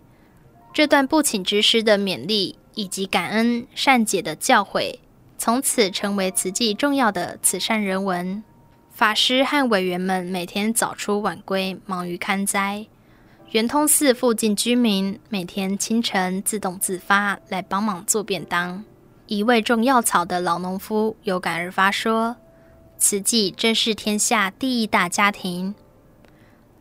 [0.73, 4.99] 这段不请之师的勉励，以及感恩善解的教诲，
[5.37, 8.43] 从此成为慈济重要的慈善人文。
[8.97, 12.87] 法师和委员们每天早出晚归，忙于勘灾。
[13.51, 18.83] 圆通寺附近居民每天清晨自动自发来帮忙做便当。
[19.27, 22.37] 一位种药草的老农夫有感而发说
[22.97, 25.75] ：“慈济真是天下第一大家庭。”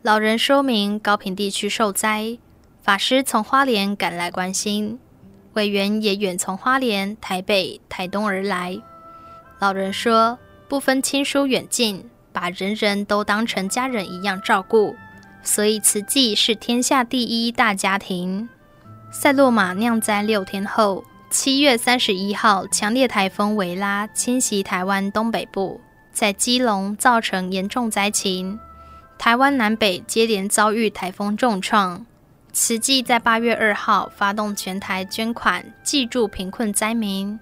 [0.00, 2.38] 老人说明高屏地区受灾，
[2.82, 4.98] 法师从花莲赶来关心，
[5.52, 8.80] 委员也远从花莲、台北、台东而来。
[9.58, 10.38] 老人说
[10.68, 14.94] ：“不分亲疏远近，把人人都当成家人一样照顾。”
[15.42, 18.48] 所以，慈济是天下第一大家庭。
[19.12, 25.80] 赛洛玛酿灾六天后，七月三十一号，强烈台风维拉侵袭台湾东北部，
[26.12, 28.58] 在基隆造成严重灾情。
[29.16, 32.04] 台湾南北接连遭遇台风重创。
[32.52, 37.38] 慈济在八月二号发动全台捐款，济助贫困灾民。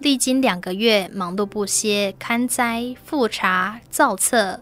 [0.00, 4.58] 历经两个月忙碌不歇，勘灾、复查、造册。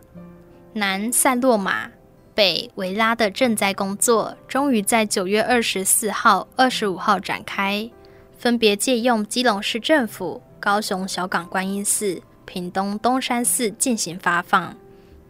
[0.73, 1.89] 南塞洛玛。
[2.35, 7.89] 北维拉的赈灾工作终于在九月二十四号、二十五号展开，
[8.39, 14.73] 分别借用基隆市政府、高雄小港观音寺、屏东东山寺进行发放，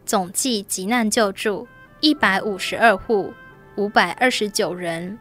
[0.05, 1.67] 总计急难救助
[2.01, 3.33] 一百五十二户
[3.77, 5.19] 五百二十九人。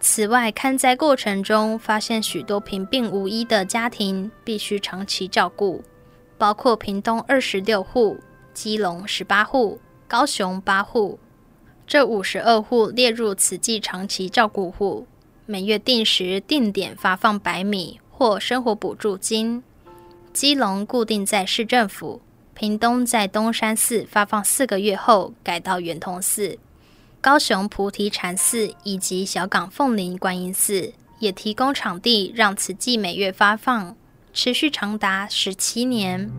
[0.00, 5.84] 此外，勘灾过程中发现许多贫病无依的家庭，必须长期照顾，
[6.38, 8.18] 包括屏东二十六户、
[8.54, 9.78] 基隆十八户、
[10.08, 11.18] 高雄八户。
[11.86, 15.06] 这五十二户列入此季长期照顾户，
[15.44, 19.62] 每月定时定点发放白米或生活补助金。
[20.32, 22.22] 基隆固定在市政府，
[22.54, 26.56] 屏东在东山寺发放四个月后改到圆通寺，
[27.22, 33.94] 高雄菩提禅寺以及小港凤林观音寺也提供场地让慈济每月发放，
[34.32, 36.30] 持续长达十七年。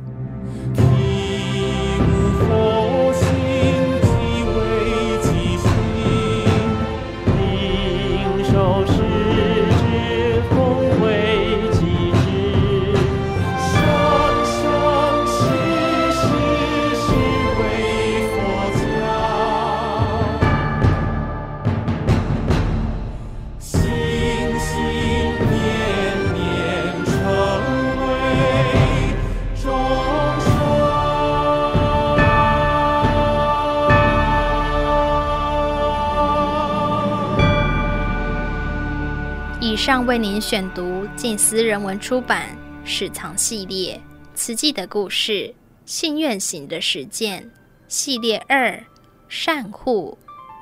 [39.91, 42.57] 上为您选读静思人文出版
[42.89, 43.97] 《史藏系列》
[44.33, 45.53] 慈济的故事，
[45.85, 47.51] 信愿行的实践
[47.89, 48.81] 系列二
[49.27, 50.17] 善护。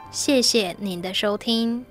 [0.10, 1.86] 谢谢您的收听。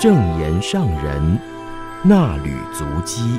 [0.00, 1.38] 正言上人
[2.02, 3.38] 那履足迹，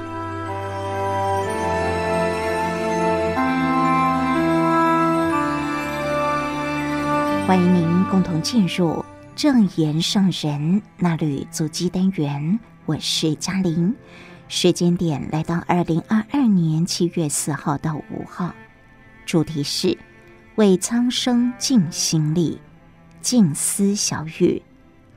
[7.48, 9.04] 欢迎您共同进入
[9.36, 12.60] 正言上人那履足迹单元。
[12.86, 13.96] 我是嘉玲，
[14.48, 18.54] 时间点来到二零二二年七月四号到五号，
[19.26, 19.98] 主题是
[20.58, 22.62] 为苍生尽心力，
[23.20, 24.62] 静思小语。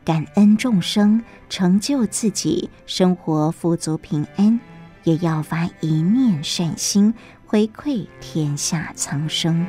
[0.04, 4.60] 感恩众生，成就自己生活富足平安，
[5.04, 7.14] 也要发一念善心，
[7.46, 9.66] 回馈天下苍生。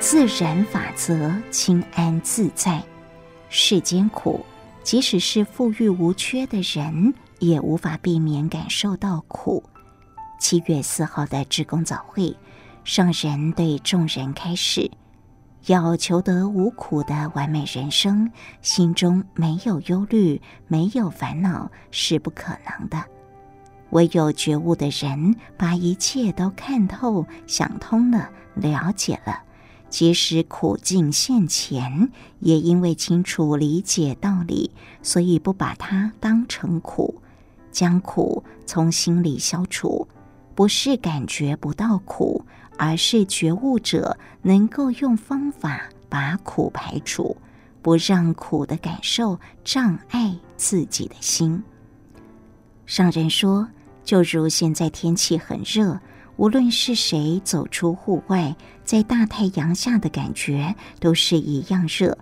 [0.00, 2.82] 自然法则，清安自在。
[3.50, 4.46] 世间苦，
[4.82, 9.62] 即使是富裕无缺的人，也无法避免感受到苦。
[10.40, 12.34] 七月四号的志工早会。
[12.84, 14.90] 上人对众人开示：
[15.66, 18.30] 要求得无苦的完美人生，
[18.60, 23.02] 心中没有忧虑、没有烦恼是不可能的。
[23.90, 29.42] 唯有觉悟的人，把一切都看透、想通了、了解了，
[29.88, 32.10] 即使苦境现前，
[32.40, 34.70] 也因为清楚理解道理，
[35.02, 37.22] 所以不把它当成苦，
[37.72, 40.06] 将苦从心里消除，
[40.54, 42.44] 不是感觉不到苦。
[42.76, 47.36] 而是觉悟者能够用方法把苦排除，
[47.82, 51.62] 不让苦的感受障碍自己的心。
[52.86, 53.68] 上人说，
[54.04, 55.98] 就如现在天气很热，
[56.36, 58.54] 无论是谁走出户外，
[58.84, 62.16] 在大太阳下的感觉都是一样热，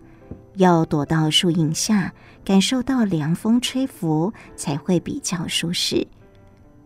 [0.55, 2.12] 要躲到树荫下，
[2.44, 6.07] 感受到凉风吹拂，才会比较舒适。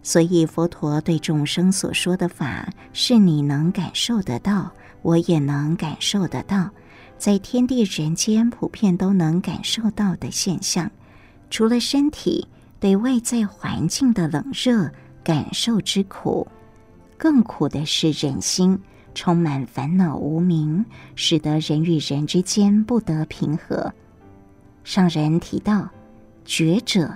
[0.06, 4.70] 所以，佛陀对众生所说的法，是你能感受得到，
[5.02, 6.70] 我也能感受得到，
[7.18, 10.88] 在天地人间普遍都能感受到的现象。
[11.50, 12.46] 除了身体
[12.78, 14.88] 对外在环境的冷热
[15.24, 16.46] 感受之苦，
[17.18, 18.78] 更苦的是人心
[19.12, 20.86] 充满烦恼无明，
[21.16, 23.92] 使得人与人之间不得平和。
[24.84, 25.90] 上人提到，
[26.44, 27.12] 觉者。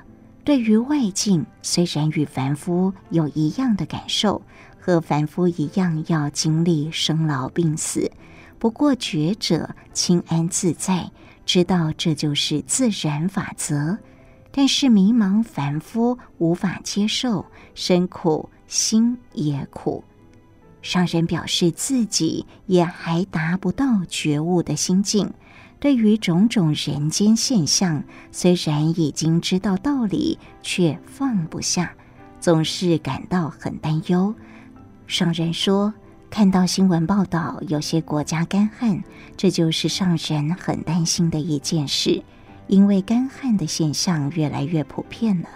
[0.50, 4.42] 对于外境，虽然与凡夫有一样的感受，
[4.80, 8.10] 和凡夫一样要经历生老病死，
[8.58, 11.08] 不过觉者清安自在，
[11.46, 13.96] 知道这就是自然法则。
[14.50, 17.46] 但是迷茫凡夫无法接受，
[17.76, 20.02] 身苦心也苦。
[20.82, 25.32] 上人表示自己也还达不到觉悟的心境。
[25.80, 31.94] 对于种种人间现象，虽然已经知道道理，却放不下，
[32.38, 34.34] 总是感到很担忧。
[35.06, 35.94] 上人说，
[36.28, 39.02] 看到新闻报道，有些国家干旱，
[39.38, 42.22] 这就是上人很担心的一件事，
[42.66, 45.48] 因为干旱的现象越来越普遍了，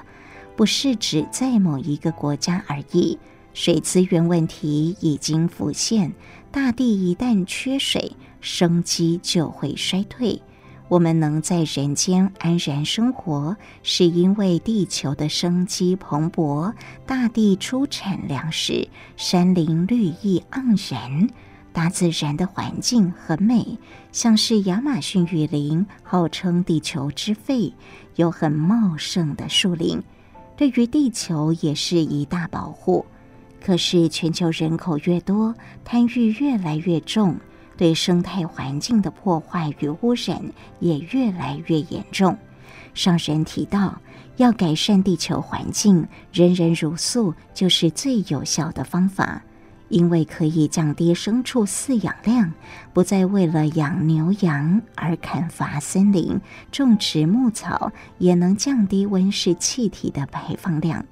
[0.57, 3.19] 不是只在某一个国家而已。
[3.53, 6.13] 水资源问题已经浮现，
[6.51, 10.41] 大地一旦缺水，生机就会衰退。
[10.89, 16.71] 我们能在人间安然生活，是因为地球的生机蓬勃，
[17.07, 18.87] 大地出产粮食，
[19.17, 21.27] 山林绿意盎然，
[21.73, 23.79] 大自然的环境很美，
[24.13, 27.73] 像是亚马逊雨林，号称地球之肺，
[28.17, 30.03] 有很茂盛的树林，
[30.55, 33.07] 对于地球也是一大保护。
[33.65, 37.35] 可是，全球人口越多，贪欲越来越重，
[37.77, 40.43] 对生态环境的破坏与污染
[40.81, 42.37] 也越来越严重。
[42.95, 44.01] 上神提到，
[44.37, 49.43] 要改善地球环境，人人如素就是最有效的方法，
[49.89, 52.53] 因为可以降低牲畜饲养量，
[52.93, 61.05] 不再为了养牛羊而砍伐森林、种植牧草，也能降低温室气体的排放量。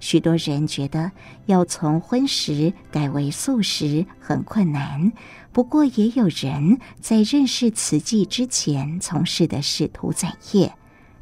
[0.00, 1.10] 许多人觉得
[1.46, 5.12] 要从荤食改为素食很困难，
[5.52, 10.72] 不过也有人在认识慈济之前从事的是屠宰业，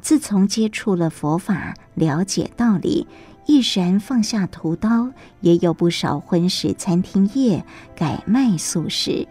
[0.01, 3.07] 自从接触了佛法，了解道理，
[3.45, 5.11] 毅然放下屠刀，
[5.41, 7.65] 也有不少荤食餐厅业
[7.95, 9.27] 改卖素食。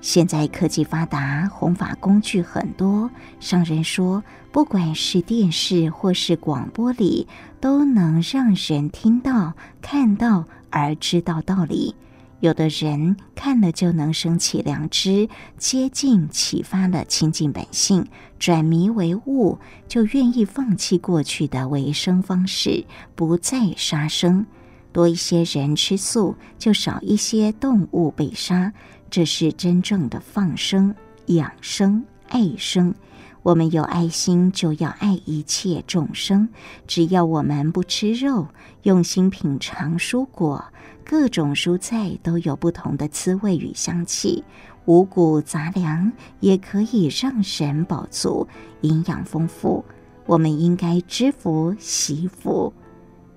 [0.00, 3.10] 现在科技发达，弘法工具很多。
[3.40, 4.22] 上人说，
[4.52, 7.26] 不管是电视或是广播里，
[7.60, 11.94] 都能让人听到、看到而知道道理。
[12.40, 18.06] 有的人看了就能升起良知，接近启发了清净本性，
[18.38, 22.84] 转迷为悟，就愿意放弃过去的为生方式，
[23.16, 24.46] 不再杀生。
[24.92, 28.72] 多一些人吃素，就少一些动物被杀。
[29.10, 30.94] 这是真正的放生、
[31.26, 32.94] 养生、爱生。
[33.42, 36.48] 我们有爱心，就要爱一切众生。
[36.86, 38.46] 只要我们不吃肉，
[38.82, 40.62] 用心品尝蔬果，
[41.04, 44.44] 各种蔬菜都有不同的滋味与香气。
[44.84, 48.46] 五谷杂粮也可以让人饱足，
[48.82, 49.84] 营养丰富。
[50.26, 52.72] 我们应该知福惜福。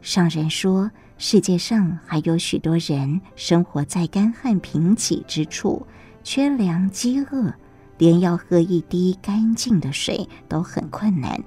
[0.02, 0.92] 上人说。
[1.24, 5.86] 世界上还有许多人生活在干旱贫瘠之处，
[6.24, 7.54] 缺粮饥饿，
[8.00, 11.40] 连要喝一滴干净的水都很困难。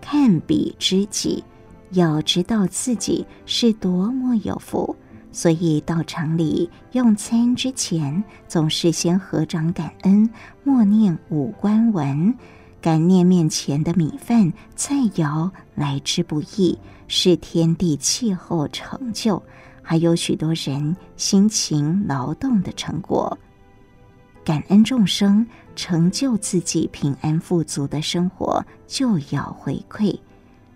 [0.00, 1.44] 看彼知己，
[1.90, 4.96] 要知道自己是多么有福。
[5.30, 10.30] 所以道场里用餐之前，总是先合掌感恩，
[10.64, 12.34] 默念五观文。
[12.80, 19.42] 感念面前的米饭菜肴来之不易，是天地气候成就，
[19.82, 23.36] 还有许多人辛勤劳动的成果。
[24.44, 30.16] 感恩众生，成就自己平安富足的生活，就要回馈。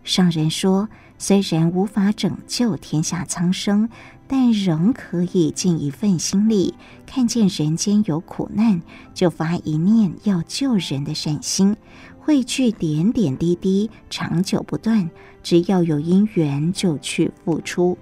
[0.03, 3.89] 上人说，虽然无法拯救天下苍生，
[4.33, 6.73] 但仍可以尽一份心力，
[7.05, 8.81] 看见人间有苦难，
[9.13, 11.77] 就发一念要救人的善心，
[12.19, 15.11] 汇聚点点滴滴，长久不断。
[15.43, 17.99] 只要有因缘，就去付出。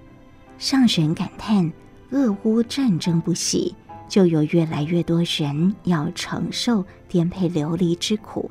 [0.57, 1.69] 上神感叹：
[2.11, 3.75] 俄乌战争不息，
[4.07, 8.49] 就有越来越多人要承受颠沛流离之苦。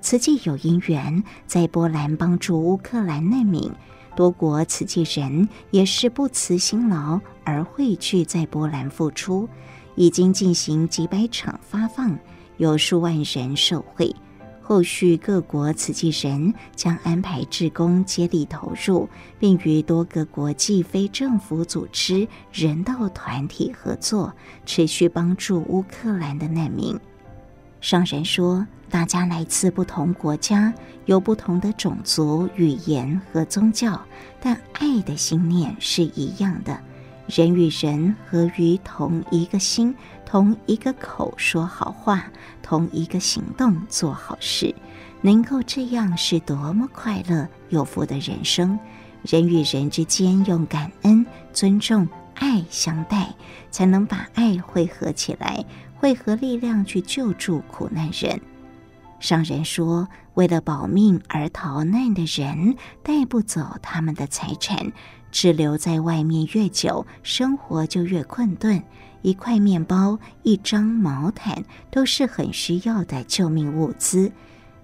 [0.00, 3.68] 慈济有因缘在波兰帮助乌克兰难民，
[4.16, 9.48] 多国慈济人也是不辞辛劳而汇聚在波兰付出，
[9.94, 12.18] 已经进行几百场发放，
[12.56, 14.14] 有数万人受惠。
[14.60, 24.32] 后续各国慈济人将安排志工接力投入，并与多个国际非政府组织、人道团体合作，
[24.64, 26.96] 持续帮助乌克兰的难民。
[27.80, 30.72] 上人说，大家来自不同国家，
[31.06, 33.98] 有不同的种族、语言和宗教，
[34.38, 36.78] 但爱的心念是一样的。
[37.26, 39.94] 人与人合于同一个心，
[40.26, 42.24] 同一个口说好话，
[42.62, 44.74] 同一个行动做好事，
[45.22, 48.78] 能够这样是多么快乐有福的人生。
[49.22, 53.32] 人与人之间用感恩、尊重、爱相待，
[53.70, 55.64] 才能把爱汇合起来。
[56.00, 58.40] 汇合力量去救助苦难人。
[59.18, 64.92] 商人说，为了保命而逃难的人，带不走他们的财产，
[65.30, 68.82] 滞留在外面越久，生活就越困顿。
[69.20, 74.32] 一块面包、一张毛毯，都是很需要的救命物资。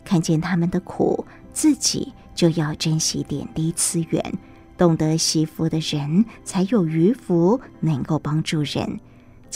[0.04, 4.38] 看见他们的苦，自己就要珍惜点滴资源。
[4.76, 9.00] 懂得惜福的人，才有余福，能够帮助人。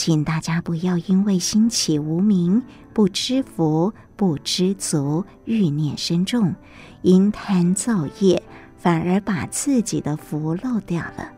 [0.02, 2.62] 请大家不要因为心起无明、
[2.94, 6.54] 不知福、不知足、欲念深重，
[7.02, 8.42] 因贪造业，
[8.78, 11.30] 反而把自己的福漏掉了。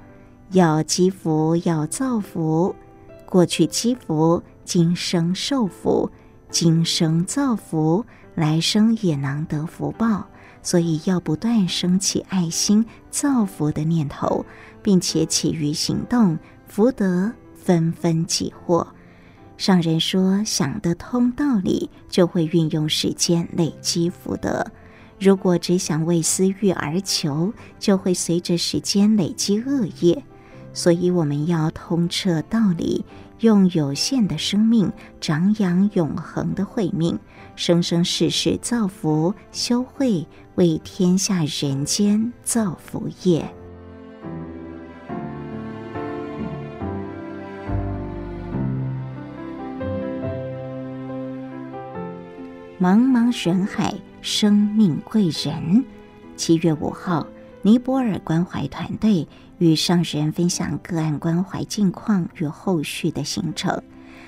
[0.53, 2.73] 要积福，要造福。
[3.27, 6.09] 过去积福，今生受福；
[6.49, 8.07] 今生造福，
[8.37, 10.25] 来生也能得福报。
[10.63, 14.47] 所以要不断升起爱心、造福的念头，
[14.85, 16.39] 并且起于行动，
[16.69, 17.33] 福德。
[17.65, 18.89] 纷纷起获，
[19.57, 24.67] 上人说：想得通道理，就会运用时间累积福德；
[25.21, 30.25] 如果只想为私欲而求，就会随着时间累积恶业。
[30.75, 33.05] 所以，我们要通彻道理，
[33.41, 34.91] 用有限的生命
[35.21, 37.19] 长养永恒的慧命，
[37.55, 43.55] 生生世世造福修慧，为天下人间造福业。
[52.83, 55.85] 茫茫人海，生命贵人。
[56.35, 57.24] 七月五号，
[57.62, 59.28] 尼泊尔关怀团队
[59.59, 63.80] 与上人分享个案关怀近况与后续的行程。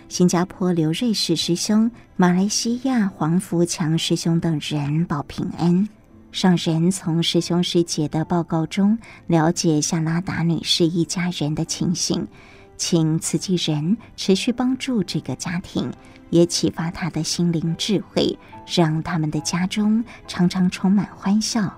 [0.09, 5.89] 新加坡刘瑞士师兄、马来西亚黄福强师兄等人报平安。
[6.31, 8.97] 上人从师兄师姐的报告中
[9.27, 12.29] 了解夏拉达女士一家人的情形，
[12.77, 15.93] 请慈济人持续帮助这个家庭，
[16.31, 21.73] 也启发他的心灵智慧，让他们的家中常常充满欢笑。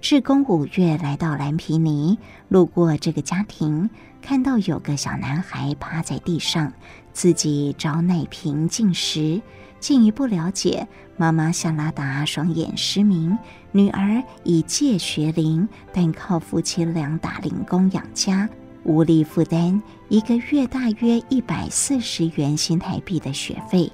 [0.00, 2.18] 志工五月来到蓝皮尼，
[2.48, 3.90] 路过这个家庭，
[4.22, 6.72] 看到有个小男孩趴在地上，
[7.12, 9.42] 自己找奶瓶进食。
[9.80, 13.38] 进一步了解，妈妈夏拉达双眼失明，
[13.70, 18.48] 女儿已届学龄，但靠夫妻俩打零工养家，
[18.82, 19.80] 无力负担
[20.10, 23.92] 一个月大约一百四十元新台币的学费。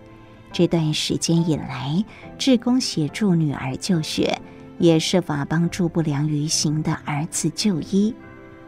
[0.52, 2.04] 这段时间以来，
[2.38, 4.40] 志工协助女儿就学。
[4.78, 8.12] 也设法帮助不良于行的儿子就医。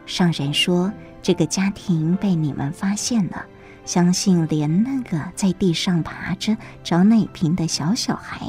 [0.05, 0.91] 上人说
[1.21, 3.45] ：“这个家庭被你们发现了，
[3.83, 8.39] 相信连那个在地上爬着找奶瓶的小小孩，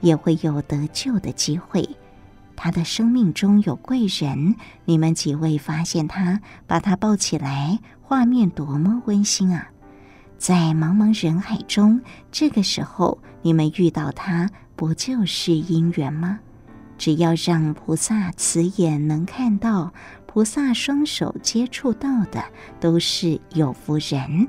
[0.00, 1.86] 也会有得救的机会。
[2.56, 7.78] 他的生命中有贵人，你们几位发现他，把他抱起来，
[8.12, 9.70] 画面多么温馨啊！
[10.36, 11.98] 在茫茫人海中，
[12.30, 16.38] 这个时候你们遇到他，不就是因缘吗？”
[16.98, 19.94] 只要让菩萨慈眼能看到，
[20.26, 22.44] 菩萨双手接触到的
[22.78, 24.46] 都是有福人。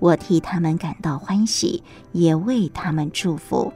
[0.00, 3.72] 我替他们感到欢喜，也为他们祝福。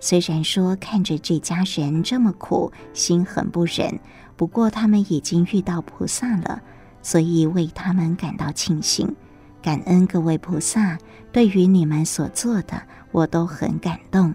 [0.00, 4.00] 虽然说看着这家人这么苦，心很不忍，
[4.34, 6.60] 不过他们已经遇到菩萨了，
[7.02, 9.14] 所以为他们感到庆幸，
[9.60, 10.98] 感恩各位菩萨。
[11.32, 14.34] 对于你们所做的，我都很感动。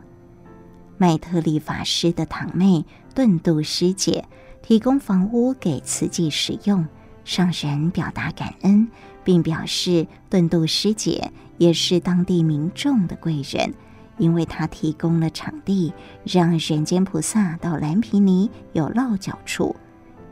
[0.97, 4.25] 麦特利法师的堂妹顿度师姐
[4.63, 6.87] 提供房屋给慈济使用，
[7.23, 8.87] 上人表达感恩，
[9.23, 13.71] 并表示顿度师姐也是当地民众的贵人，
[14.17, 15.93] 因为她提供了场地，
[16.23, 19.75] 让人间菩萨到蓝皮尼有落脚处。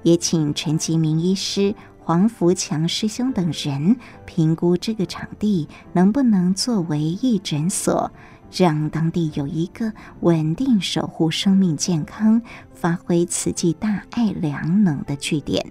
[0.02, 1.74] 也请陈吉明医师、
[2.06, 3.98] 黄福强师兄等人
[4.28, 8.12] 评估这个场地能不能作为义诊所。
[8.52, 12.40] 让当地有一个稳定守护生命健康、
[12.76, 15.66] 发挥慈济大爱良能的据点。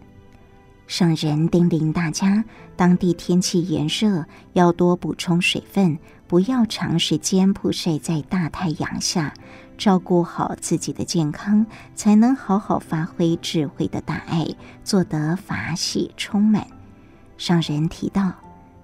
[0.89, 9.32] 上人叮咛大家：当地天气炎热，要多补充水分，不要长时间曝晒在大太阳下，
[9.77, 14.47] 照顾好自己的健康，才能好好发挥智慧的大爱，
[14.83, 16.66] 做得法喜充满。
[17.37, 18.33] 上人提到，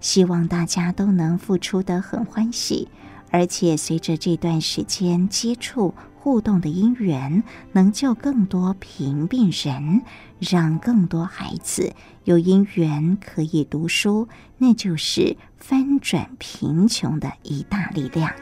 [0.00, 2.88] 希望大家都能付出得很欢喜。
[3.32, 10.02] 而且随着这段时间接触互动的因缘，能救更多贫病人，
[10.40, 14.26] 让更多孩子有因缘可以读书，
[14.58, 18.32] 那就是翻转贫穷的一大力量。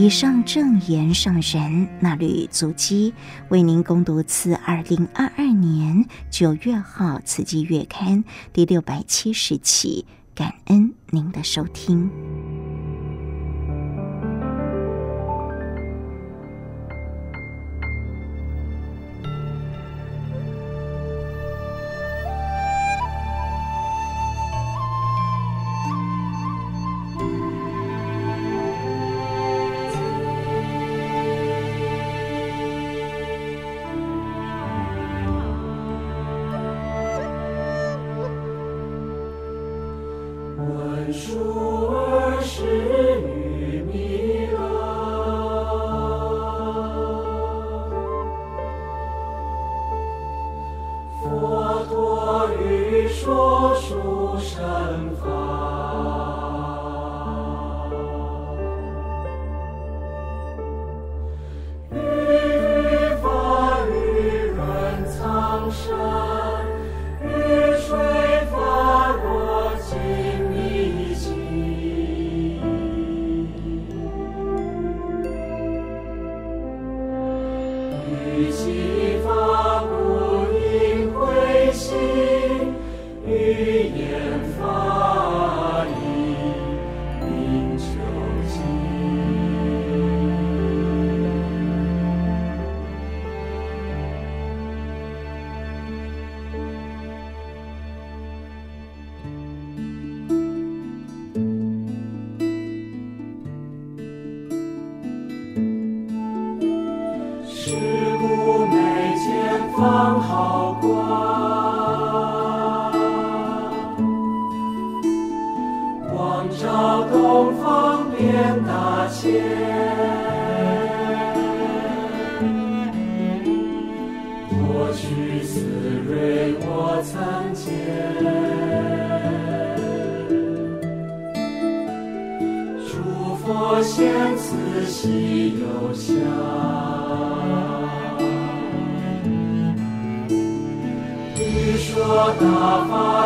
[0.00, 3.12] 以上正言上人那履足迹，
[3.50, 12.10] 为您攻读自二零二二年九月号《慈济月刊》第六百七十期，感恩您的收听。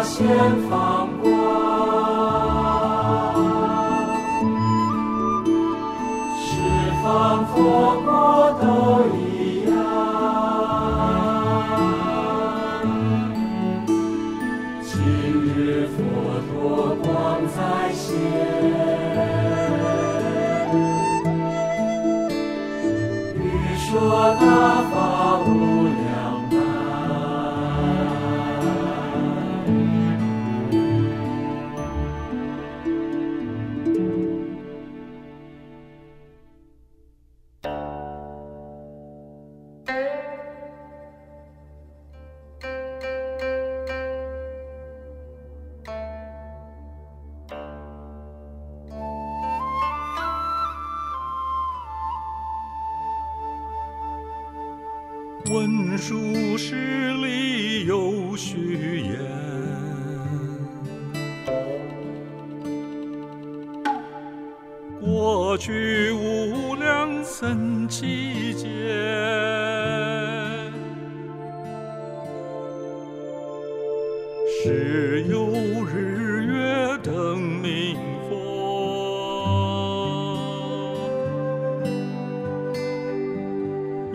[0.04, 0.26] 前
[0.68, 0.83] 方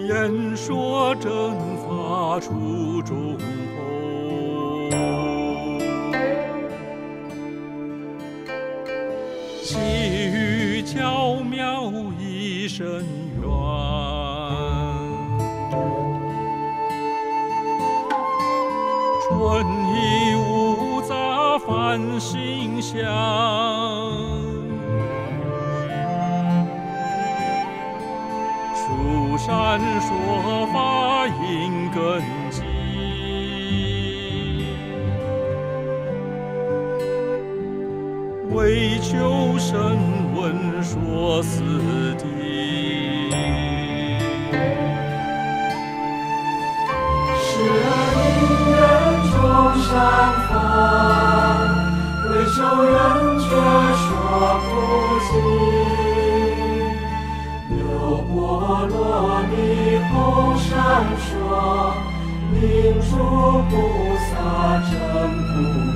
[0.09, 3.39] 佛，演说正法出众后，
[9.63, 9.77] 綺
[10.31, 13.05] 语巧妙益深
[13.39, 13.47] 远，
[19.27, 24.28] 春意无杂梵行相。
[29.49, 31.99] 善说法应根
[32.51, 32.61] 基，
[38.51, 39.97] 为求声
[40.35, 41.63] 闻说四
[42.13, 42.21] 谛。
[47.41, 48.29] 是因
[48.69, 48.77] 缘
[49.31, 49.33] 种
[49.81, 49.91] 善
[50.47, 50.53] 法，
[52.29, 52.93] 为求人
[53.39, 53.49] 觉
[53.97, 54.07] 说
[54.69, 54.71] 不
[55.25, 55.98] 尽。
[58.69, 60.69] 波罗蜜空闪
[61.17, 61.25] 烁，
[62.53, 62.61] 令
[63.01, 63.17] 诸
[63.67, 63.73] 菩
[64.29, 64.29] 萨
[64.85, 64.93] 证
[65.41, 65.88] 菩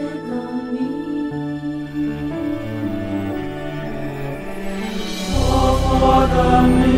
[0.00, 0.32] 夜的
[0.72, 0.74] 谜，
[5.30, 5.34] 婆
[5.82, 6.89] 婆。